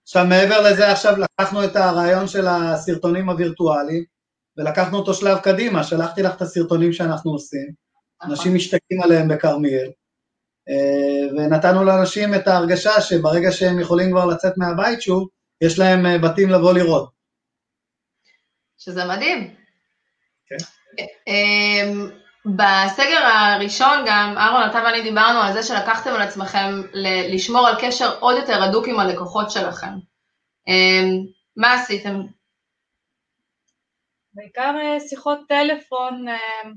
[0.02, 4.04] עכשיו מעבר לזה עכשיו לקחנו את הרעיון של הסרטונים הווירטואליים
[4.56, 7.66] ולקחנו אותו שלב קדימה, שלחתי לך את הסרטונים שאנחנו עושים,
[8.20, 8.30] נכון.
[8.30, 9.90] אנשים משתקים עליהם בכרמיאל,
[10.68, 15.28] אה, ונתנו לאנשים את ההרגשה שברגע שהם יכולים כבר לצאת מהבית שוב,
[15.60, 17.10] יש להם אה, בתים לבוא לראות.
[18.78, 19.54] שזה מדהים.
[20.46, 20.56] כן.
[21.26, 22.10] אמ,
[22.44, 26.70] בסגר הראשון גם, אהרון, אתה ואני דיברנו על זה שלקחתם על עצמכם
[27.34, 29.92] לשמור על קשר עוד יותר הדוק עם הלקוחות שלכם.
[30.68, 32.20] אמ, מה עשיתם?
[34.34, 36.28] בעיקר אה, שיחות טלפון.
[36.28, 36.70] אה,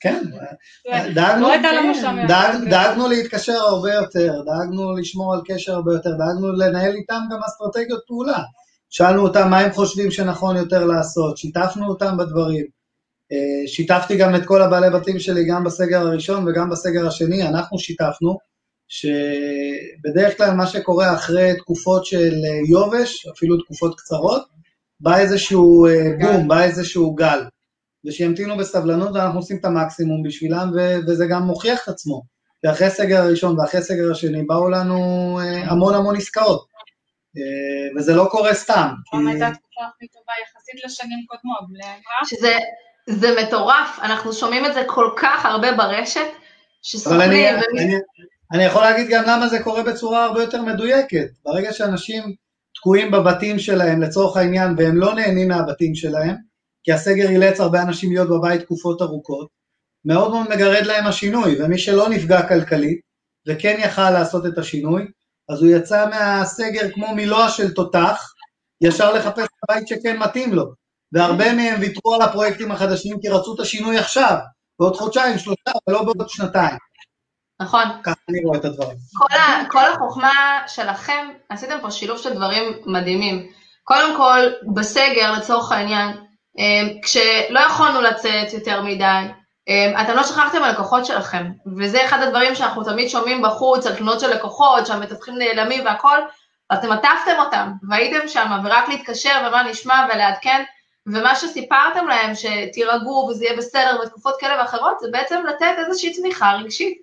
[0.00, 0.24] כן,
[1.14, 1.48] דאגנו,
[2.70, 8.00] דאגנו להתקשר הרבה יותר, דאגנו לשמור על קשר הרבה יותר, דאגנו לנהל איתם גם אסטרטגיות
[8.06, 8.38] פעולה.
[8.90, 12.64] שאלנו אותם מה הם חושבים שנכון יותר לעשות, שיתפנו אותם בדברים.
[13.32, 17.78] אה, שיתפתי גם את כל הבעלי בתים שלי גם בסגר הראשון וגם בסגר השני, אנחנו
[17.78, 18.38] שיתפנו,
[18.88, 24.42] שבדרך כלל מה שקורה אחרי תקופות של אה, יובש, אפילו תקופות קצרות,
[25.00, 27.40] בא איזשהו אה, בום, בא איזשהו גל.
[28.06, 32.22] ושימתינו בסבלנות ואנחנו עושים את המקסימום בשבילם, ו- וזה גם מוכיח את עצמו.
[32.64, 36.66] ואחרי הסגר הראשון ואחרי הסגר השני באו לנו המון המון עסקאות.
[37.36, 38.88] אה, וזה לא קורה סתם.
[39.10, 41.60] פעם הייתה התקופה הכי טובה יחסית לשנים קודמות,
[42.24, 42.58] שזה
[43.06, 46.26] זה מטורף, אנחנו שומעים את זה כל כך הרבה ברשת,
[46.82, 47.54] שסוכנים...
[47.54, 47.94] אני,
[48.52, 51.26] אני יכול להגיד גם למה זה קורה בצורה הרבה יותר מדויקת.
[51.44, 52.34] ברגע שאנשים
[52.74, 56.36] תקועים בבתים שלהם לצורך העניין והם לא נהנים מהבתים שלהם,
[56.84, 59.48] כי הסגר אילץ הרבה אנשים להיות בבית תקופות ארוכות,
[60.04, 63.00] מאוד מאוד מגרד להם השינוי, ומי שלא נפגע כלכלית
[63.48, 65.06] וכן יכל לעשות את השינוי,
[65.50, 68.32] אז הוא יצא מהסגר כמו מילוע של תותח,
[68.80, 70.64] ישר לחפש את הבית שכן מתאים לו.
[71.12, 74.36] והרבה מהם ויתרו על הפרויקטים החדשים כי רצו את השינוי עכשיו,
[74.80, 76.76] בעוד חודשיים, שלושה, ולא בעוד שנתיים.
[77.60, 77.84] נכון.
[78.02, 78.96] ככה אני רואה את הדברים.
[79.14, 83.52] כל, ה, כל החוכמה שלכם, עשיתם פה שילוב של דברים מדהימים.
[83.84, 84.40] קודם כל,
[84.74, 86.16] בסגר, לצורך העניין,
[87.02, 89.26] כשלא יכולנו לצאת יותר מדי,
[89.68, 91.46] אמ, אתם לא שכחתם הלקוחות שלכם,
[91.78, 96.18] וזה אחד הדברים שאנחנו תמיד שומעים בחוץ, על תלונות של לקוחות, שהמתווכים נעלמים והכל,
[96.72, 100.62] אתם עטפתם אותם, והייתם שם, ורק להתקשר ומה נשמע ולעדכן,
[101.06, 106.52] ומה שסיפרתם להם, שתירגעו וזה יהיה בסדר בתקופות כאלה ואחרות, זה בעצם לתת איזושהי תמיכה
[106.52, 106.98] רגשית,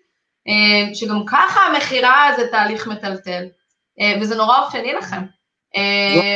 [0.48, 3.44] אמ, שגם ככה המכירה זה תהליך מטלטל,
[4.00, 5.22] אמ, וזה נורא אופייני לכם.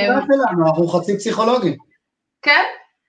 [0.09, 1.75] לא שלנו, אנחנו חצי פסיכולוגים.
[2.41, 2.63] כן,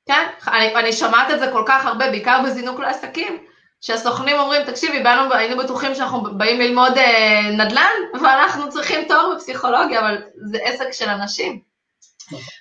[0.07, 3.45] כן, אני, אני שומעת את זה כל כך הרבה, בעיקר בזינוק לעסקים,
[3.81, 10.01] שהסוכנים אומרים, תקשיבי, באנו, היינו בטוחים שאנחנו באים ללמוד אה, נדל"ן, ואנחנו צריכים תואר בפסיכולוגיה,
[10.01, 11.61] אבל זה עסק של אנשים.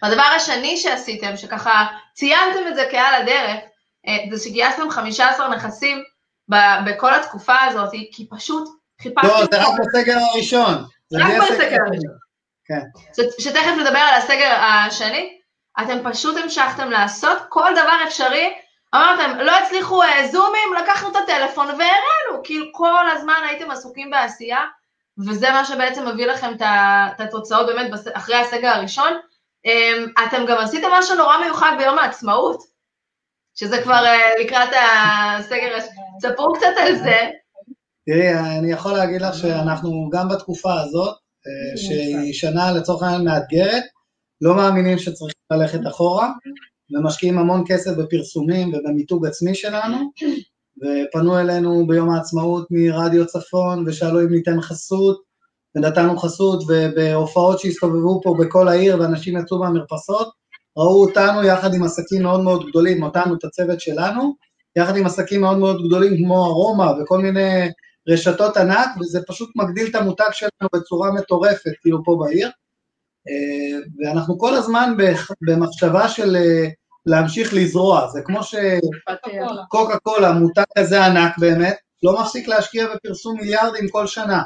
[0.02, 3.60] והדבר השני שעשיתם, שככה ציינתם את זה כעל הדרך,
[4.08, 6.04] אה, זה שגייסתם 15 נכסים
[6.52, 8.70] ב- בכל התקופה הזאת, כי פשוט
[9.02, 9.28] חיפשתם...
[9.28, 10.74] לא, זה רק בסגר הראשון.
[11.14, 12.16] רק בסגר הראשון.
[12.66, 12.82] כן.
[13.40, 15.41] שתכף נדבר על הסגר השני,
[15.80, 18.54] אתם פשוט המשכתם לעשות כל דבר אפשרי,
[18.96, 24.60] אמרתם, לא הצליחו uh, זומים, לקחנו את הטלפון והראינו, כאילו כל הזמן הייתם עסוקים בעשייה,
[25.28, 29.14] וזה מה שבעצם מביא לכם את התוצאות באמת אחרי הסגר הראשון.
[29.68, 32.64] Um, אתם גם עשיתם משהו נורא מיוחד ביום העצמאות,
[33.56, 35.80] שזה כבר uh, לקראת הסגר,
[36.22, 37.30] ספרו קצת על זה.
[38.06, 41.18] תראי, אני יכול להגיד לך שאנחנו גם בתקופה הזאת,
[41.76, 43.84] שהיא שנה לצורך העניין מאתגרת,
[44.42, 46.32] לא מאמינים שצריכים ללכת אחורה,
[46.92, 49.98] ומשקיעים המון כסף בפרסומים ובמיתוג עצמי שלנו,
[50.78, 55.22] ופנו אלינו ביום העצמאות מרדיו צפון, ושאלו אם ניתן חסות,
[55.76, 60.30] ונתנו חסות, ובהופעות שהסתובבו פה בכל העיר, ואנשים יצאו מהמרפסות,
[60.78, 64.36] ראו אותנו יחד עם עסקים מאוד מאוד גדולים, אותנו, את הצוות שלנו,
[64.76, 67.70] יחד עם עסקים מאוד מאוד גדולים כמו ארומה וכל מיני
[68.08, 72.50] רשתות ענק, וזה פשוט מגדיל את המותג שלנו בצורה מטורפת, כאילו פה בעיר.
[74.00, 74.94] ואנחנו כל הזמן
[75.48, 76.68] במחשבה של אה,
[77.06, 83.90] להמשיך לזרוע, זה כמו שקוקה קולה, מותג כזה ענק באמת, לא מפסיק להשקיע בפרסום מיליארדים
[83.90, 84.42] כל שנה,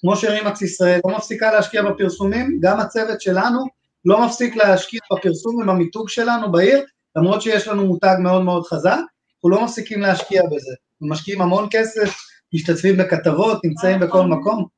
[0.00, 3.64] כמו שרימקס ישראל לא מפסיקה להשקיע בפרסומים, גם הצוות שלנו
[4.04, 6.84] לא מפסיק להשקיע בפרסום ובמיתוג שלנו בעיר,
[7.16, 8.98] למרות שיש לנו מותג מאוד מאוד חזק,
[9.36, 10.72] אנחנו לא מפסיקים להשקיע בזה.
[11.00, 12.16] משקיעים המון כסף,
[12.54, 14.75] משתתפים בכתבות, נמצאים בכל מקום.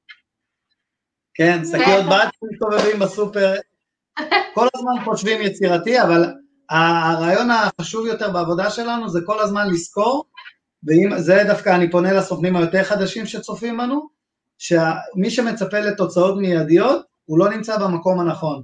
[1.39, 3.55] כן, שקיות בד מסתובבים בסופר,
[4.55, 6.35] כל הזמן חושבים יצירתי, אבל
[6.71, 10.25] הרעיון החשוב יותר בעבודה שלנו זה כל הזמן לזכור,
[10.87, 14.09] וזה דווקא אני פונה לסוכנים היותר חדשים שצופים בנו,
[14.59, 18.63] שמי שמצפה לתוצאות מיידיות, הוא לא נמצא במקום הנכון.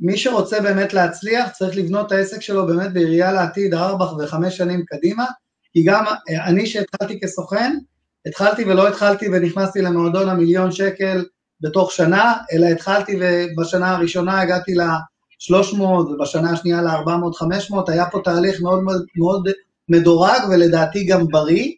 [0.00, 4.84] מי שרוצה באמת להצליח, צריך לבנות את העסק שלו באמת בראייה לעתיד ארבע וחמש שנים
[4.86, 5.26] קדימה,
[5.72, 6.04] כי גם
[6.46, 7.78] אני שהתחלתי כסוכן,
[8.26, 11.24] התחלתי ולא התחלתי ונכנסתי למועדון המיליון שקל
[11.60, 18.84] בתוך שנה, אלא התחלתי ובשנה הראשונה הגעתי ל-300 ובשנה השנייה ל-400-500, היה פה תהליך מאוד
[19.16, 19.48] מאוד
[19.88, 21.72] מדורג ולדעתי גם בריא,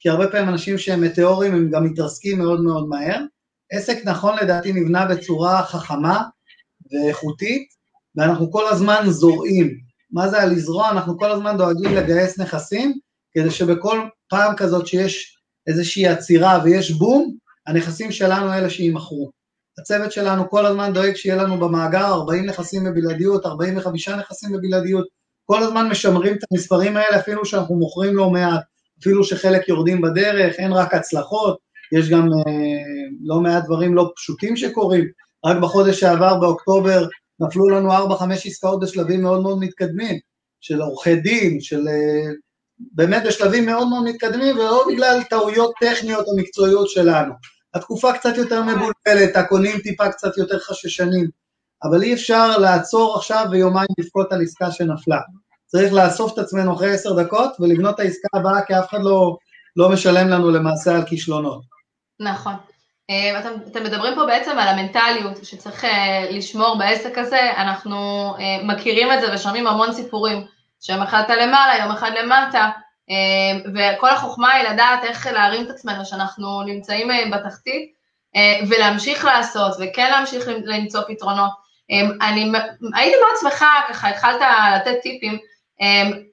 [0.00, 3.20] כי הרבה פעמים אנשים שהם מטאורים הם גם מתרסקים מאוד מאוד מהר.
[3.72, 6.22] עסק נכון לדעתי נבנה בצורה חכמה
[6.92, 7.68] ואיכותית,
[8.16, 9.78] ואנחנו כל הזמן זורעים.
[10.10, 10.90] מה זה הלזרוע?
[10.90, 12.98] אנחנו כל הזמן דואגים לגייס נכסים,
[13.32, 17.36] כדי שבכל פעם כזאת שיש איזושהי עצירה ויש בום,
[17.70, 19.30] הנכסים שלנו אלה שיימכרו.
[19.78, 25.06] הצוות שלנו כל הזמן דואג שיהיה לנו במאגר 40 נכסים בבלעדיות, 45 נכסים בבלעדיות,
[25.44, 28.60] כל הזמן משמרים את המספרים האלה אפילו שאנחנו מוכרים לא מעט,
[29.00, 31.58] אפילו שחלק יורדים בדרך, אין רק הצלחות,
[31.92, 32.82] יש גם אה,
[33.24, 35.04] לא מעט דברים לא פשוטים שקורים,
[35.46, 37.08] רק בחודש שעבר באוקטובר
[37.40, 40.18] נפלו לנו 4-5 עסקאות בשלבים מאוד מאוד מתקדמים,
[40.60, 42.32] של עורכי דין, של אה,
[42.78, 47.34] באמת בשלבים מאוד מאוד מתקדמים, ולא בגלל טעויות טכניות או מקצועיות שלנו.
[47.74, 51.28] התקופה קצת יותר מבולבלת, הקונים טיפה קצת יותר חששנים,
[51.82, 55.20] אבל אי אפשר לעצור עכשיו ויומיים לבכות על עסקה שנפלה.
[55.66, 59.36] צריך לאסוף את עצמנו אחרי עשר דקות ולבנות את העסקה הבאה, כי אף אחד לא,
[59.76, 61.62] לא משלם לנו למעשה על כישלונות.
[62.20, 62.54] נכון.
[63.10, 67.96] אה, אתם, אתם מדברים פה בעצם על המנטליות שצריך אה, לשמור בעסק הזה, אנחנו
[68.38, 70.46] אה, מכירים את זה ושומעים המון סיפורים,
[70.80, 72.70] שיום אחד אתה למעלה, יום אחד למטה,
[73.74, 77.92] וכל החוכמה היא לדעת איך להרים את עצמנו שאנחנו נמצאים בתחתית,
[78.68, 81.50] ולהמשיך לעשות, וכן להמשיך למצוא פתרונות.
[82.22, 82.52] אני
[82.94, 84.40] הייתי מאוד שמחה, ככה התחלת
[84.76, 85.38] לתת טיפים,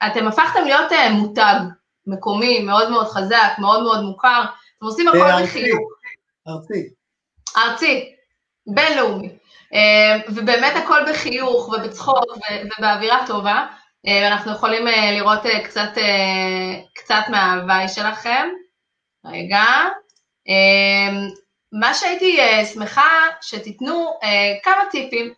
[0.05, 1.55] אתם הפכתם להיות מותג
[2.07, 4.43] מקומי מאוד מאוד חזק, מאוד מאוד מוכר,
[4.77, 5.79] אתם עושים הכל בחיוך.
[6.47, 6.89] ארצי.
[7.57, 8.13] ארצי,
[8.67, 9.29] בינלאומי.
[9.73, 12.25] אה, ובאמת הכל בחיוך ובצחוק
[12.77, 13.65] ובאווירה טובה.
[14.07, 15.89] אה, אנחנו יכולים אה, לראות קצת,
[16.95, 18.49] קצת מההוואי שלכם.
[19.25, 19.63] רגע.
[21.71, 22.39] מה שהייתי
[22.73, 23.09] שמחה
[23.41, 24.19] שתיתנו
[24.63, 25.33] כמה טיפים,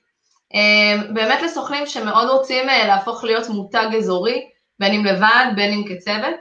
[1.14, 6.36] באמת לסוכנים שמאוד רוצים להפוך להיות מותג אזורי, בין אם לבד, בין אם כצוות.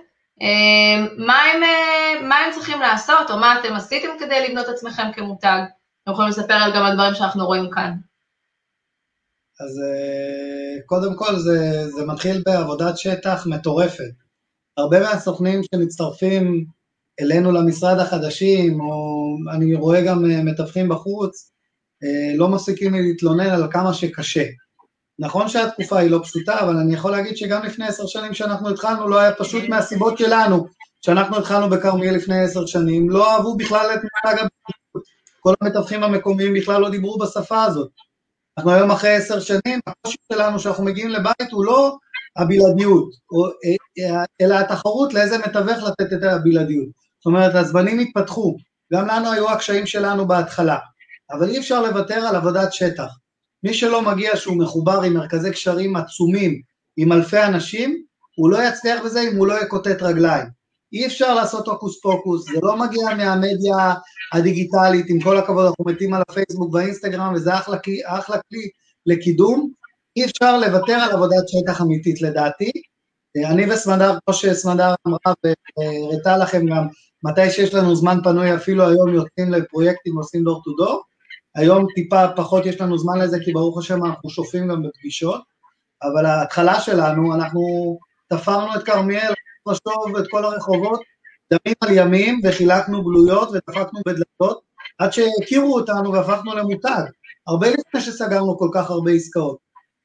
[1.18, 5.60] מה הם, אה, מה הם צריכים לעשות, או מה אתם עשיתם כדי לבנות עצמכם כמותג?
[6.02, 7.92] אתם יכולים לספר גם על דברים שאנחנו רואים כאן.
[9.60, 14.12] אז אה, קודם כל זה, זה מתחיל בעבודת שטח מטורפת.
[14.76, 16.64] הרבה מהסוכנים שמצטרפים
[17.20, 21.52] אלינו למשרד החדשים, או אני רואה גם אה, מתווכים בחוץ,
[22.36, 24.44] לא מפסיקים להתלונן על כמה שקשה.
[25.18, 29.08] נכון שהתקופה היא לא פשוטה, אבל אני יכול להגיד שגם לפני עשר שנים שאנחנו התחלנו,
[29.08, 30.66] לא היה פשוט מהסיבות שלנו,
[31.00, 35.02] שאנחנו התחלנו בכרמיאל לפני עשר שנים, לא אהבו בכלל את מותג הבטיחות.
[35.40, 37.90] כל המתווכים המקומיים בכלל לא דיברו בשפה הזאת.
[38.58, 41.96] אנחנו היום אחרי עשר שנים, הקושי שלנו שאנחנו מגיעים לבית הוא לא
[42.36, 43.10] הבלעדיות,
[44.40, 46.88] אלא התחרות לאיזה מתווך לתת את הבלעדיות.
[47.18, 48.56] זאת אומרת, הזמנים התפתחו,
[48.92, 50.78] גם לנו היו הקשיים שלנו בהתחלה,
[51.30, 53.08] אבל אי אפשר לוותר על עבודת שטח.
[53.64, 56.60] מי שלא מגיע שהוא מחובר עם מרכזי קשרים עצומים
[56.96, 58.02] עם אלפי אנשים,
[58.36, 60.57] הוא לא יצליח בזה אם הוא לא יקוטט רגליים.
[60.92, 63.94] אי אפשר לעשות הוקוס פוקוס, זה לא מגיע מהמדיה
[64.32, 68.68] הדיגיטלית, עם כל הכבוד אנחנו מתים על הפייסבוק והאינסטגרם וזה אחלה, אחלה כלי
[69.06, 69.70] לקידום,
[70.16, 72.70] אי אפשר לוותר על עבודת שטח אמיתית לדעתי.
[73.46, 76.86] אני וסמדר, כמו שסמדר אמרה והראתה לכם גם,
[77.24, 81.02] מתי שיש לנו זמן פנוי אפילו היום יוצאים לפרויקטים עושים דור טו דור,
[81.54, 85.42] היום טיפה פחות יש לנו זמן לזה, כי ברוך השם אנחנו שופים גם בפגישות,
[86.02, 87.60] אבל ההתחלה שלנו, אנחנו
[88.28, 89.32] תפרנו את כרמיאל,
[89.70, 91.00] משוב את כל הרחובות,
[91.52, 94.60] דמים על ימים, וחילקנו גלויות ודפקנו בדלתות,
[94.98, 97.02] עד שהכירו אותנו והפכנו למותג,
[97.46, 99.58] הרבה לפני שסגרנו כל כך הרבה עסקאות.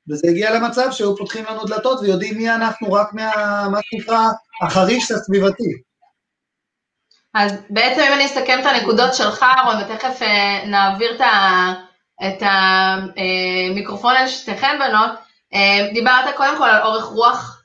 [0.10, 3.32] וזה הגיע למצב שהיו פותחים לנו דלתות ויודעים מי אנחנו רק מה,
[3.72, 4.20] מה שנקרא,
[4.62, 5.74] החריש הסביבתי.
[7.34, 11.18] אז בעצם אם אני אסכם את הנקודות שלך, רון, ותכף אה, נעביר
[12.28, 15.12] את המיקרופון אל שתיכן בנות,
[15.54, 17.63] אה, דיברת קודם כל על אורך רוח, אה,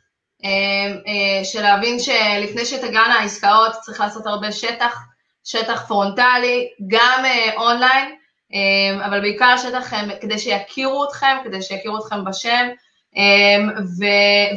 [1.45, 4.99] של להבין שלפני שתגענה העסקאות צריך לעשות הרבה שטח,
[5.45, 7.25] שטח פרונטלי, גם
[7.57, 8.15] אונליין,
[9.07, 12.69] אבל בעיקר השטח כדי שיכירו אתכם, כדי שיכירו אתכם בשם,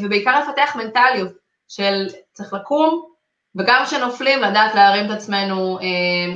[0.02, 1.32] ובעיקר לפתח מנטליות
[1.68, 3.12] של צריך לקום,
[3.56, 5.80] וגם כשנופלים לדעת להרים את עצמנו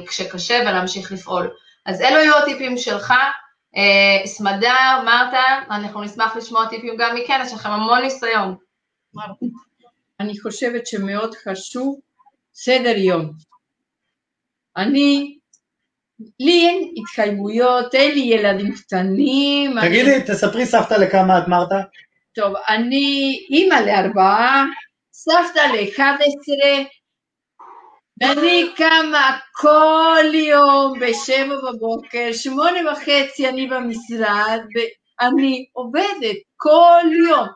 [0.07, 1.49] כשקשה ולהמשיך לפעול.
[1.85, 3.13] אז אלו יהיו הטיפים שלך.
[4.25, 8.55] סמדר, מרתה, אנחנו נשמח לשמוע טיפים גם מכן, יש לכם המון ניסיון.
[10.19, 11.99] אני חושבת שמאוד חשוב
[12.53, 13.31] סדר יום.
[14.77, 15.37] אני,
[16.39, 19.81] לי אין התחייבויות, אין לי ילדים קטנים.
[19.81, 20.23] תגידי, אני...
[20.23, 21.81] תספרי סבתא לכמה את מרתה?
[22.35, 24.65] טוב, אני אימא לארבעה,
[25.13, 26.83] סבתא לאחד עשרה,
[28.21, 37.47] ואני קמה כל יום בשבע בבוקר, שמונה וחצי אני במשרד, ואני עובדת כל יום.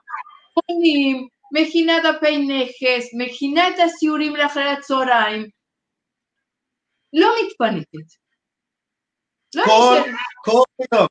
[0.53, 5.47] קונים, מכינה דפי נכס, מכינה את הסיורים לאחרי הצהריים.
[7.13, 8.13] לא מתפנקת.
[9.55, 10.01] לא כל,
[10.45, 11.07] כל יום.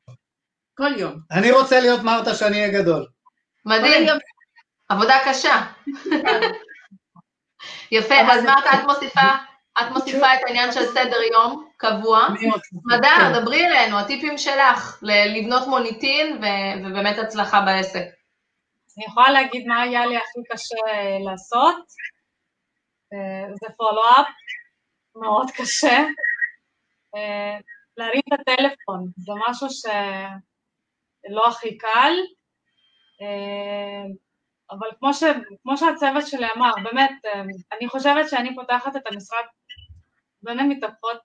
[0.74, 1.20] כל יום.
[1.30, 3.06] אני רוצה להיות מרתה שאני אהיה גדול.
[3.64, 4.08] מדהים.
[4.88, 5.66] עבודה קשה.
[7.92, 9.30] יפה, אז מרתה, את מוסיפה,
[9.80, 12.28] את מוסיפה את העניין של סדר יום קבוע.
[12.84, 13.40] מדר, כן.
[13.40, 16.36] דברי אלינו, הטיפים שלך לבנות מוניטין
[16.84, 18.04] ובאמת הצלחה בעסק.
[18.98, 20.76] אני יכולה להגיד מה היה לי הכי קשה
[21.24, 21.86] לעשות,
[23.60, 24.26] זה פולו-אפ,
[25.16, 26.04] מאוד קשה.
[27.96, 32.12] להרים את הטלפון, זה משהו שלא הכי קל,
[34.70, 35.22] אבל כמו, ש,
[35.62, 37.12] כמו שהצוות שלי אמר, באמת,
[37.72, 39.44] אני חושבת שאני פותחת את המשרד
[40.42, 41.22] בין המתאפות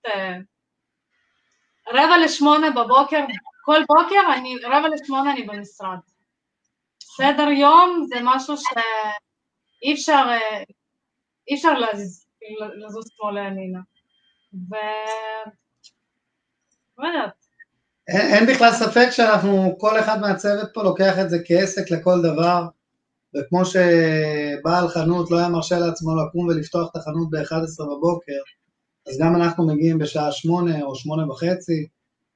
[1.88, 3.26] רבע לשמונה בבוקר,
[3.66, 5.98] כל בוקר, אני, רבע לשמונה אני במשרד.
[7.18, 10.26] סדר יום זה משהו שאי אפשר,
[11.48, 12.26] אי אפשר לזוז,
[12.86, 13.80] לזוז כמו לימינה.
[14.54, 14.76] ו...
[16.98, 17.34] לא יודעת.
[18.08, 22.66] אין, אין בכלל ספק שאנחנו, כל אחד מהצוות פה לוקח את זה כעסק לכל דבר,
[23.36, 28.42] וכמו שבעל חנות לא היה מרשה לעצמו לקום ולפתוח את החנות ב-11 בבוקר,
[29.08, 31.88] אז גם אנחנו מגיעים בשעה שמונה או שמונה וחצי,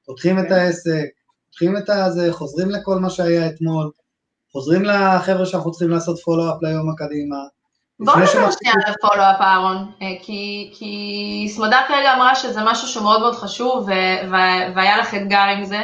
[0.04, 0.52] פותחים את כן.
[0.52, 1.06] העסק,
[1.46, 3.90] פותחים את הזה, חוזרים לכל מה שהיה אתמול,
[4.52, 7.36] חוזרים לחבר'ה שאנחנו צריכים לעשות פולו-אפ ליום הקדימה.
[8.00, 13.04] בואו נדבר שנייה על הפולו-אפ, אהרון, אה, כי, כי סמדר כרגע אמרה שזה משהו שהוא
[13.04, 13.88] מאוד חשוב,
[14.74, 15.80] והיה לך אתגר עם זה,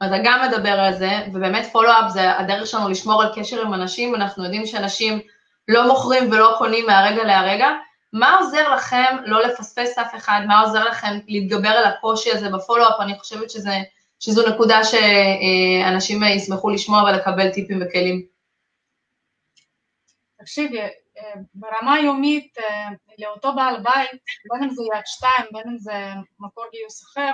[0.00, 4.14] ואתה גם מדבר על זה, ובאמת פולו-אפ זה הדרך שלנו לשמור על קשר עם אנשים,
[4.14, 5.20] אנחנו יודעים שאנשים
[5.68, 7.68] לא מוכרים ולא קונים מהרגע להרגע.
[8.12, 10.40] מה עוזר לכם לא לפספס אף אחד?
[10.46, 13.00] מה עוזר לכם להתגבר על הקושי הזה בפולו-אפ?
[13.00, 13.78] אני חושבת שזה,
[14.20, 18.26] שזו נקודה שאנשים ישמחו לשמוע ולקבל טיפים וכלים.
[20.38, 20.78] תקשיבי,
[21.54, 22.56] ברמה היומית
[23.18, 25.92] לאותו בעל בית, בין אם זה יד שתיים, בין אם זה
[26.40, 27.30] מקור גיוס אחר,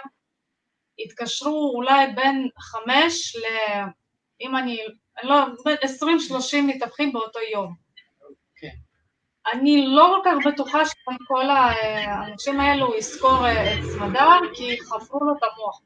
[0.99, 3.45] התקשרו אולי בין חמש ל...
[4.41, 4.79] אם אני...
[5.23, 5.37] לא...
[5.83, 7.75] עשרים שלושים מתווכים באותו יום.
[8.57, 8.75] כן.
[9.53, 15.43] אני לא כל כך בטוחה שכל האנשים האלו יזכור את סמדר, כי חפרו לו את
[15.43, 15.81] המוח.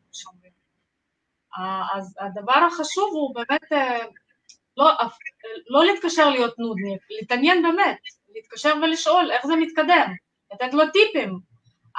[1.95, 3.73] אז הדבר החשוב הוא באמת
[4.77, 4.91] לא,
[5.69, 7.99] לא להתקשר להיות נודניק, להתעניין באמת,
[8.35, 10.13] להתקשר ולשאול איך זה מתקדם,
[10.53, 11.39] לתת לו טיפים,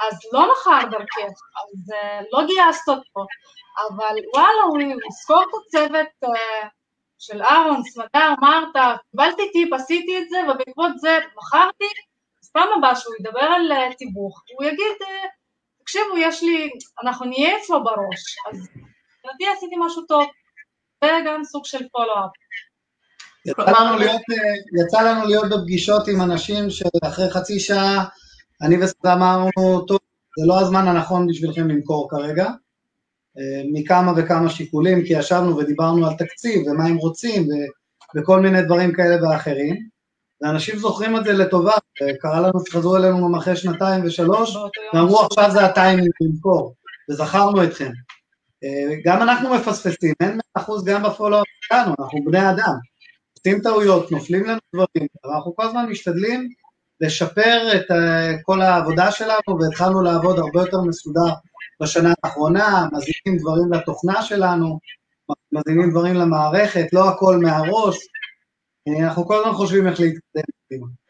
[0.08, 3.26] אז לא מחר דרכך, אז uh, לא גייסת אותו,
[3.88, 6.68] אבל וואלה, הוא יזכור את הצוות uh,
[7.18, 11.88] של אהרון, סמדר, מרתה, קיבלתי טיפ, עשיתי את זה, ובעקבות זה מכרתי,
[12.42, 14.96] אז פעם הבאה שהוא ידבר על תיווך, הוא יגיד,
[15.80, 16.70] תקשיבו, יש לי,
[17.02, 18.68] אנחנו נהיה אצלו בראש, אז
[19.24, 20.24] לדעתי עשיתי משהו טוב,
[21.04, 22.30] וגם סוג של פולו-אפ.
[23.46, 24.20] יצא לנו, להיות,
[24.84, 28.04] יצא לנו להיות בפגישות עם אנשים שאחרי חצי שעה
[28.62, 29.98] אני וסטה אמרנו, טוב,
[30.38, 32.44] זה לא הזמן הנכון בשבילכם למכור כרגע,
[33.38, 37.70] אה, מכמה וכמה שיקולים, כי ישבנו ודיברנו על תקציב ומה הם רוצים ו-
[38.16, 39.76] וכל מיני דברים כאלה ואחרים,
[40.42, 41.72] ואנשים זוכרים את זה לטובה,
[42.20, 44.56] קרה לנו שחזרו אלינו גם אחרי שנתיים ושלוש,
[44.94, 46.74] ואמרו עכשיו זה הטיימינג למכור,
[47.10, 47.90] וזכרנו אתכם.
[48.64, 52.74] אה, גם אנחנו מפספסים, אין מאה אחוז גם בפולו שלנו, אנחנו בני אדם.
[53.38, 56.48] עושים טעויות, נופלים לנו דברים, אבל אנחנו כל הזמן משתדלים
[57.00, 57.86] לשפר את
[58.42, 61.34] כל העבודה שלנו, והתחלנו לעבוד הרבה יותר מסודר
[61.82, 64.78] בשנה האחרונה, מזינים דברים לתוכנה שלנו,
[65.52, 67.96] מזינים דברים למערכת, לא הכל מהראש,
[69.04, 71.00] אנחנו כל הזמן חושבים איך להתקדם.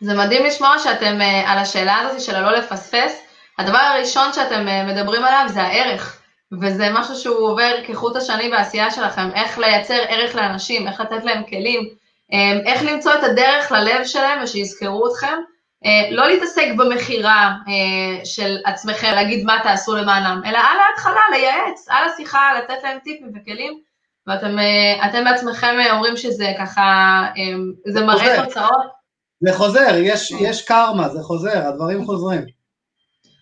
[0.00, 3.20] זה מדהים לשמוע שאתם, אה, על השאלה הזאת של הלא לפספס,
[3.58, 6.15] הדבר הראשון שאתם אה, מדברים עליו זה הערך,
[6.52, 11.42] וזה משהו שהוא עובר כחוט השני בעשייה שלכם, איך לייצר ערך לאנשים, איך לתת להם
[11.44, 11.88] כלים,
[12.32, 15.36] אמ, איך למצוא את הדרך ללב שלהם ושיזכרו אתכם,
[15.84, 21.86] אה, לא להתעסק במכירה אה, של עצמכם, להגיד מה תעשו למענם, אלא על ההתחלה לייעץ,
[21.88, 23.80] על השיחה, לתת להם טיפים וכלים,
[24.26, 27.22] ואתם אה, בעצמכם אומרים שזה ככה,
[27.86, 28.96] זה מראה תוצאות.
[29.40, 32.40] זה חוזר, יש, יש קרמה, זה חוזר, הדברים חוזרים.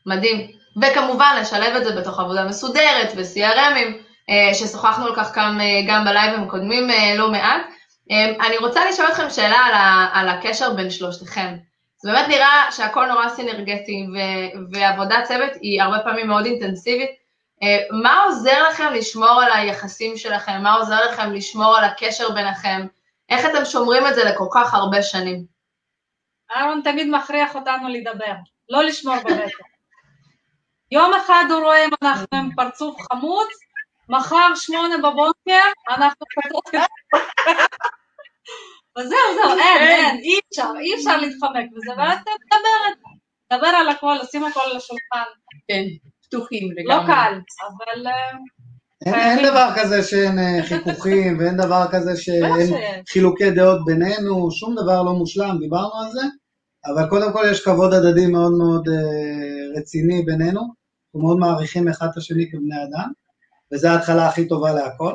[0.07, 0.64] מדהים.
[0.83, 6.05] וכמובן, לשלב את זה בתוך עבודה מסודרת ו-CRMים, אה, ששוחחנו על כך גם, אה, גם
[6.05, 7.61] בלייבים הקודמים אה, לא מעט.
[8.47, 11.57] אני רוצה לשאול אתכם שאלה על, ה, על הקשר בין שלושתכם.
[12.03, 14.19] זה באמת נראה שהכל נורא סינרגטי, ו,
[14.73, 17.11] ועבודת צוות היא הרבה פעמים מאוד אינטנסיבית.
[18.03, 20.63] מה עוזר לכם לשמור על היחסים שלכם?
[20.63, 22.87] מה עוזר לכם לשמור על הקשר ביניכם?
[23.29, 25.45] איך אתם שומרים את זה לכל כך הרבה שנים?
[26.57, 28.35] אהרון תמיד מכריח אותנו לדבר,
[28.69, 29.47] לא לשמור בבטן.
[30.95, 33.49] יום אחד הוא רואה אם אנחנו עם פרצוף חמוץ,
[34.09, 36.83] מחר שמונה בבוקר אנחנו כתוב
[38.99, 39.87] וזהו, זהו, אין, כן.
[39.87, 42.99] אין, אי אפשר, אי אפשר להתחמק בזה, ואז מדברת,
[43.53, 45.31] דבר על הכל, לשים הכל על השולחן.
[45.69, 45.85] כן,
[46.23, 46.97] פתוחים לגמרי.
[46.97, 48.07] לא קל, אבל...
[48.07, 48.37] אה,
[49.07, 52.75] אין, אין דבר כזה שאין אה, חיכוכים, ואין דבר כזה שאין
[53.09, 56.23] חילוקי דעות בינינו, שום דבר לא מושלם, דיברנו על זה,
[56.87, 60.84] אבל קודם כל יש כבוד הדדי מאוד מאוד אה, רציני בינינו,
[61.15, 63.13] אנחנו מאוד מעריכים אחד את השני כבני אדם,
[63.73, 65.13] וזו ההתחלה הכי טובה להכל.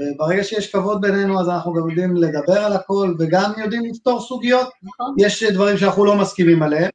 [0.00, 4.70] וברגע שיש כבוד בינינו אז אנחנו גם יודעים לדבר על הכל וגם יודעים לפתור סוגיות.
[4.82, 5.14] נכון.
[5.18, 6.90] יש דברים שאנחנו לא מסכימים עליהם,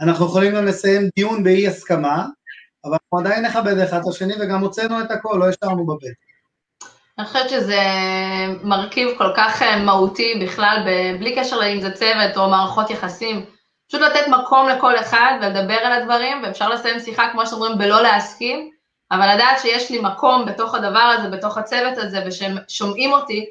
[0.00, 2.26] אנחנו יכולים גם לסיים דיון באי הסכמה,
[2.84, 6.32] אבל אנחנו עדיין נכבד אחד את השני וגם הוצאנו את הכל, לא השארנו בבית.
[7.18, 7.80] אני חושבת שזה
[8.62, 10.76] מרכיב כל כך אה, מהותי בכלל,
[11.18, 13.44] בלי קשר לאם זה צוות או מערכות יחסים,
[13.92, 18.70] פשוט לתת מקום לכל אחד ולדבר על הדברים, ואפשר לסיים שיחה, כמו שאומרים, בלא להסכים,
[19.10, 23.46] אבל לדעת שיש לי מקום בתוך הדבר הזה, בתוך הצוות הזה, ושהם שומעים אותי,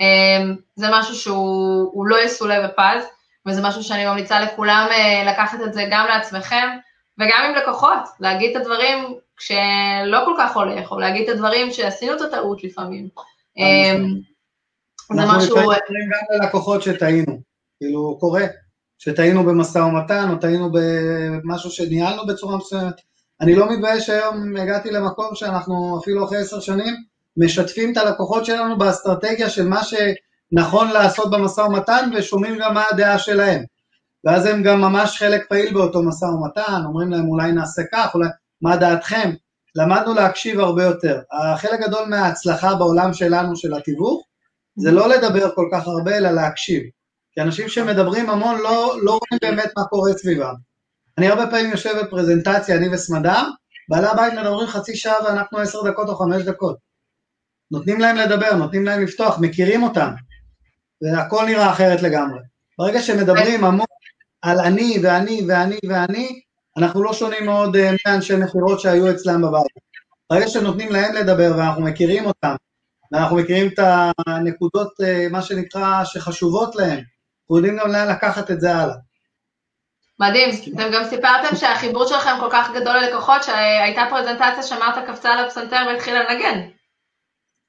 [0.00, 3.04] אמ, זה משהו שהוא לא יסולא בפז,
[3.46, 6.68] וזה משהו שאני ממליצה לכולם אה, לקחת את זה גם לעצמכם,
[7.18, 12.16] וגם עם לקוחות, להגיד את הדברים כשלא כל כך הולך, או להגיד את הדברים שעשינו
[12.16, 13.08] את הטעות לפעמים.
[13.56, 14.14] אמ,
[15.12, 15.56] זה משהו...
[15.56, 17.40] אנחנו לפעמים גם ללקוחות שטעינו,
[17.80, 18.44] כאילו קורה,
[19.04, 22.94] שטעינו במשא ומתן, או טעינו במשהו שניהלנו בצורה מסוימת.
[23.40, 26.94] אני לא מתבייש שהיום הגעתי למקום שאנחנו אפילו אחרי עשר שנים
[27.36, 33.18] משתפים את הלקוחות שלנו באסטרטגיה של מה שנכון לעשות במשא ומתן ושומעים גם מה הדעה
[33.18, 33.64] שלהם.
[34.24, 38.28] ואז הם גם ממש חלק פעיל באותו משא ומתן, אומרים להם אולי נעשה כך, אולי
[38.62, 39.30] מה דעתכם?
[39.76, 41.20] למדנו להקשיב הרבה יותר.
[41.32, 44.26] החלק גדול מההצלחה בעולם שלנו, של התיווך,
[44.76, 46.82] זה לא לדבר כל כך הרבה, אלא להקשיב.
[47.34, 50.54] כי אנשים שמדברים המון לא, לא רואים באמת מה קורה סביבם.
[51.18, 53.42] אני הרבה פעמים יושב בפרזנטציה, אני וסמדר,
[53.88, 56.76] בעלי הבית מדברים חצי שעה ואנחנו עשר דקות או חמש דקות.
[57.70, 60.10] נותנים להם לדבר, נותנים להם לפתוח, מכירים אותם,
[61.02, 62.40] והכל נראה אחרת לגמרי.
[62.78, 63.86] ברגע שמדברים המון
[64.42, 66.40] על אני ואני ואני ואני,
[66.78, 69.84] אנחנו לא שונים מאוד אה, מאנשי מכירות שהיו אצלם בבית.
[70.30, 72.54] ברגע שנותנים להם לדבר ואנחנו מכירים אותם,
[73.12, 73.78] ואנחנו מכירים את
[74.26, 77.00] הנקודות, אה, מה שנקרא, שחשובות להם,
[77.44, 78.94] אנחנו יודעים גם לאן לקחת את זה הלאה.
[80.20, 85.44] מדהים, אתם גם סיפרתם שהחיבור שלכם כל כך גדול ללקוחות, שהייתה פרזנטציה שמרת קפצה על
[85.44, 86.60] הפסנתר והתחילה לנגן.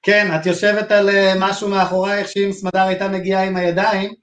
[0.01, 4.13] כן, את יושבת על אה, משהו מאחורייך שאם סמדר הייתה מגיעה עם הידיים,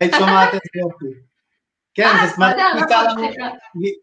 [0.00, 1.20] היית שומעת את זה יופי.
[1.94, 2.32] כן, אה, זה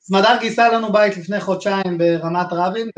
[0.01, 2.89] סמדר גייסה לנו בית לפני חודשיים ברמת רבין,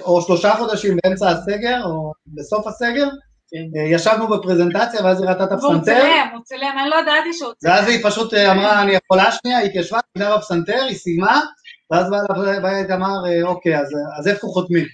[0.00, 3.29] או שלושה חודשים באמצע הסגר, או בסוף הסגר, כן.
[3.90, 5.72] ישבנו בפרזנטציה ואז היא ראתה את הפסנתר.
[5.72, 7.72] והוא צילם, הוא צילם, אני לא ידעתי שהוא צילם.
[7.72, 11.40] ואז היא פשוט אה, אמרה, אני יכולה שנייה, היא התיישבה, היא בפסנתר, היא סיימה,
[11.90, 12.06] ואז
[12.62, 13.78] בית אמר, אה, אוקיי,
[14.18, 14.86] אז איפה חותמים?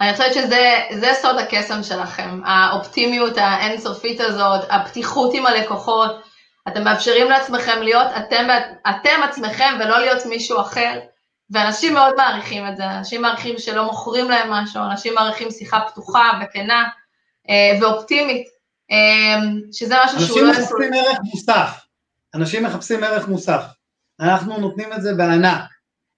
[0.00, 6.22] אני חושבת שזה סוד הקסם שלכם, האופטימיות האינסופית הזאת, הפתיחות עם הלקוחות,
[6.68, 8.46] אתם מאפשרים לעצמכם להיות אתם,
[8.90, 11.00] אתם עצמכם ולא להיות מישהו אחר,
[11.50, 16.30] ואנשים מאוד מעריכים את זה, אנשים מעריכים שלא מוכרים להם משהו, אנשים מעריכים שיחה פתוחה
[16.42, 16.88] וכנה אה,
[17.80, 18.46] ואופטימית,
[18.90, 19.42] אה,
[19.72, 20.50] שזה משהו שהוא לא...
[20.50, 21.70] אנשים מחפשים ערך מוסף,
[22.34, 23.62] אנשים מחפשים ערך מוסף,
[24.20, 25.60] אנחנו נותנים את זה בענק,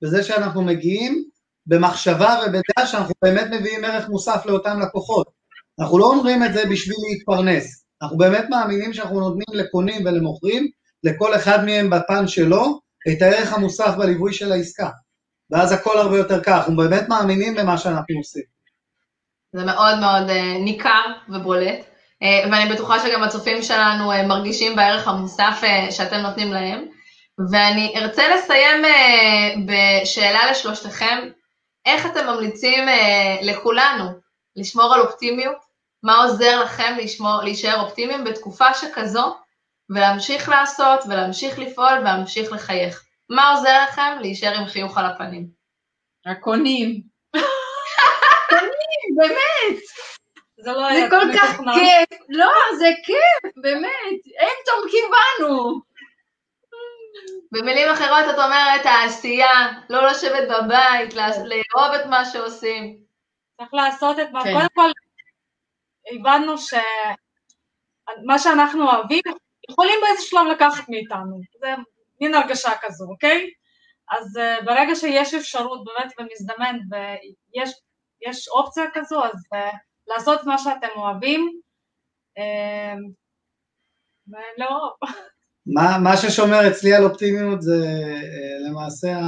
[0.03, 1.25] בזה שאנחנו מגיעים
[1.67, 5.27] במחשבה ובדעה שאנחנו באמת מביאים ערך מוסף לאותם לקוחות.
[5.81, 10.69] אנחנו לא אומרים את זה בשביל להתפרנס, אנחנו באמת מאמינים שאנחנו נותנים לקונים ולמוכרים,
[11.05, 14.89] לכל אחד מהם בפן שלו, את הערך המוסף בליווי של העסקה.
[15.51, 18.43] ואז הכל הרבה יותר כך, אנחנו באמת מאמינים במה שאנחנו עושים.
[19.53, 25.09] זה מאוד מאוד uh, ניכר ובולט, uh, ואני בטוחה שגם הצופים שלנו uh, מרגישים בערך
[25.09, 26.87] המוסף שאתם נותנים להם.
[27.51, 28.83] ואני ארצה לסיים
[29.67, 31.19] בשאלה לשלושתכם,
[31.87, 32.85] איך אתם ממליצים
[33.43, 34.05] לכולנו
[34.57, 35.57] לשמור על אופטימיות?
[36.03, 39.37] מה עוזר לכם לשמור, להישאר אופטימיים בתקופה שכזו,
[39.91, 43.05] ולהמשיך לעשות, ולהמשיך לפעול, ולהמשיך לחייך.
[43.31, 45.47] מה עוזר לכם להישאר עם חיוך על הפנים?
[46.27, 47.03] הקונים.
[48.49, 48.71] קונים,
[49.21, 49.81] באמת.
[50.61, 51.57] זה לא זה היה כל כך.
[51.57, 52.19] כיף.
[52.29, 54.21] לא, זה כיף, באמת.
[54.41, 55.81] הם תומכים בנו.
[57.53, 59.53] במילים אחרות את אומרת, העשייה,
[59.91, 62.97] לא לשבת בבית, לה- לאהוב את מה שעושים.
[63.57, 64.53] צריך לעשות את מה, כן.
[64.53, 64.91] קודם כל
[66.13, 69.23] הבנו שמה שאנחנו אוהבים
[69.71, 71.69] יכולים באיזה שלב לקחת מאיתנו, זה
[72.21, 73.51] מין הרגשה כזו, אוקיי?
[74.11, 77.71] אז uh, ברגע שיש אפשרות באמת ומזדמן ויש
[78.29, 81.61] יש אופציה כזו, אז uh, לעשות מה שאתם אוהבים,
[82.39, 82.99] uh,
[84.29, 84.93] ולאהוב.
[85.67, 89.21] מה, מה ששומר אצלי על אופטימיות זה אה, למעשה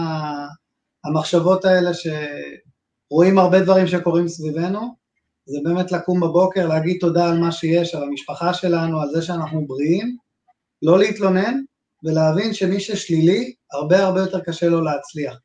[1.05, 4.81] המחשבות האלה שרואים הרבה דברים שקורים סביבנו,
[5.45, 9.67] זה באמת לקום בבוקר, להגיד תודה על מה שיש, על המשפחה שלנו, על זה שאנחנו
[9.67, 10.17] בריאים,
[10.83, 11.61] לא להתלונן
[12.05, 15.39] ולהבין שמי ששלילי, הרבה הרבה יותר קשה לו להצליח.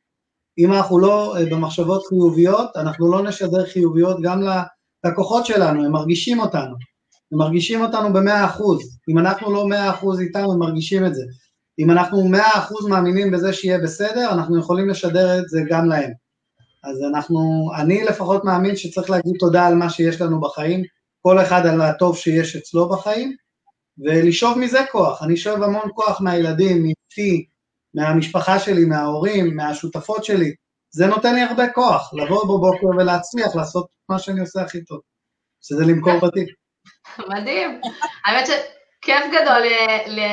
[0.58, 4.42] אם אנחנו לא אה, במחשבות חיוביות, אנחנו לא נשדר חיוביות גם
[5.04, 6.74] ללקוחות שלנו, הם מרגישים אותנו.
[7.32, 8.98] הם מרגישים אותנו במאה אחוז.
[9.08, 11.22] אם אנחנו לא מאה אחוז איתם, הם מרגישים את זה.
[11.78, 16.10] אם אנחנו מאה אחוז מאמינים בזה שיהיה בסדר, אנחנו יכולים לשדר את זה גם להם.
[16.84, 20.82] אז אנחנו, אני לפחות מאמין שצריך להגיד תודה על מה שיש לנו בחיים,
[21.22, 23.32] כל אחד על הטוב שיש אצלו בחיים,
[23.98, 25.22] ולשאוב מזה כוח.
[25.22, 27.46] אני שואב המון כוח מהילדים, מאשתי,
[27.94, 30.54] מהמשפחה שלי, מההורים, מהשותפות שלי.
[30.90, 35.00] זה נותן לי הרבה כוח, לבוא בבוקר ולהצליח לעשות מה שאני עושה הכי טוב,
[35.62, 36.46] שזה למכור בתים.
[37.28, 37.80] מדהים.
[38.24, 39.62] האמת שכיף גדול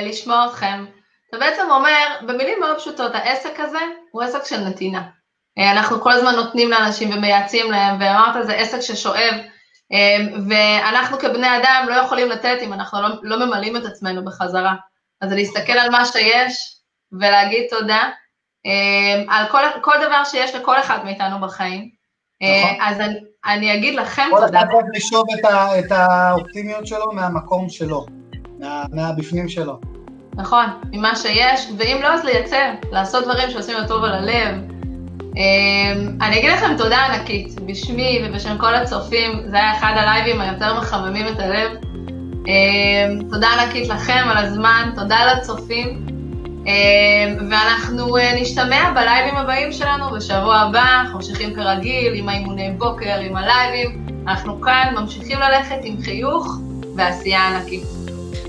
[0.03, 0.85] לשמוע אתכם.
[1.29, 3.79] אתה בעצם אומר, במילים מאוד פשוטות, העסק הזה
[4.11, 5.09] הוא עסק של נתינה.
[5.57, 9.33] אה, אנחנו כל הזמן נותנים לאנשים ומייעצים להם, ואמרת, זה עסק ששואב,
[9.93, 10.17] אה,
[10.49, 14.75] ואנחנו כבני אדם לא יכולים לתת אם אנחנו לא, לא ממלאים את עצמנו בחזרה.
[15.21, 16.74] אז להסתכל על מה שיש
[17.11, 18.09] ולהגיד תודה
[18.65, 21.89] אה, על כל, כל דבר שיש לכל אחד מאיתנו בחיים.
[22.41, 22.77] אה, נכון.
[22.81, 24.59] אז אני, אני אגיד לכם כל תודה.
[24.59, 28.05] אחד צריך לשאוב את, ה, את האופטימיות שלו מהמקום שלו,
[28.59, 29.79] מה, מהבפנים שלו.
[30.35, 34.55] נכון, ממה שיש, ואם לא, אז לייצר, לעשות דברים שעושים יותר טוב על הלב.
[35.35, 40.79] אמ, אני אגיד לכם תודה ענקית, בשמי ובשם כל הצופים, זה היה אחד הלייבים היותר
[40.79, 41.71] מחממים את הלב.
[42.47, 46.05] אמ, תודה ענקית לכם על הזמן, תודה לצופים,
[47.49, 53.35] ואנחנו אה, נשתמע בלייבים הבאים שלנו בשבוע הבא, אנחנו ממשיכים כרגיל עם האימוני בוקר, עם
[53.35, 56.57] הלייבים, אנחנו כאן ממשיכים ללכת עם חיוך
[56.95, 57.83] ועשייה ענקית.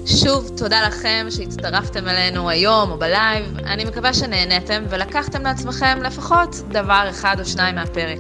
[0.06, 3.58] שוב, תודה לכם שהצטרפתם אלינו היום או ב live.
[3.66, 8.18] אני מקווה שנהניתם ולקחתם לעצמכם לפחות דבר אחד או שניים מהפרק.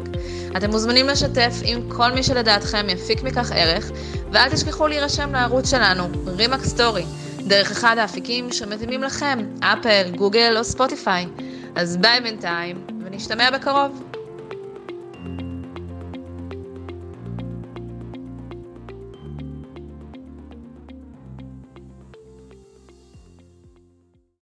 [0.56, 3.90] אתם מוזמנים לשתף עם כל מי שלדעתכם יפיק מכך ערך,
[4.32, 7.04] ואל תשכחו להירשם לערוץ שלנו, רימקס Story,
[7.46, 11.26] דרך אחד האפיקים שמתאימים לכם, אפל, גוגל או ספוטיפיי.
[11.74, 14.15] אז ביי בינתיים, ונשתמע בקרוב.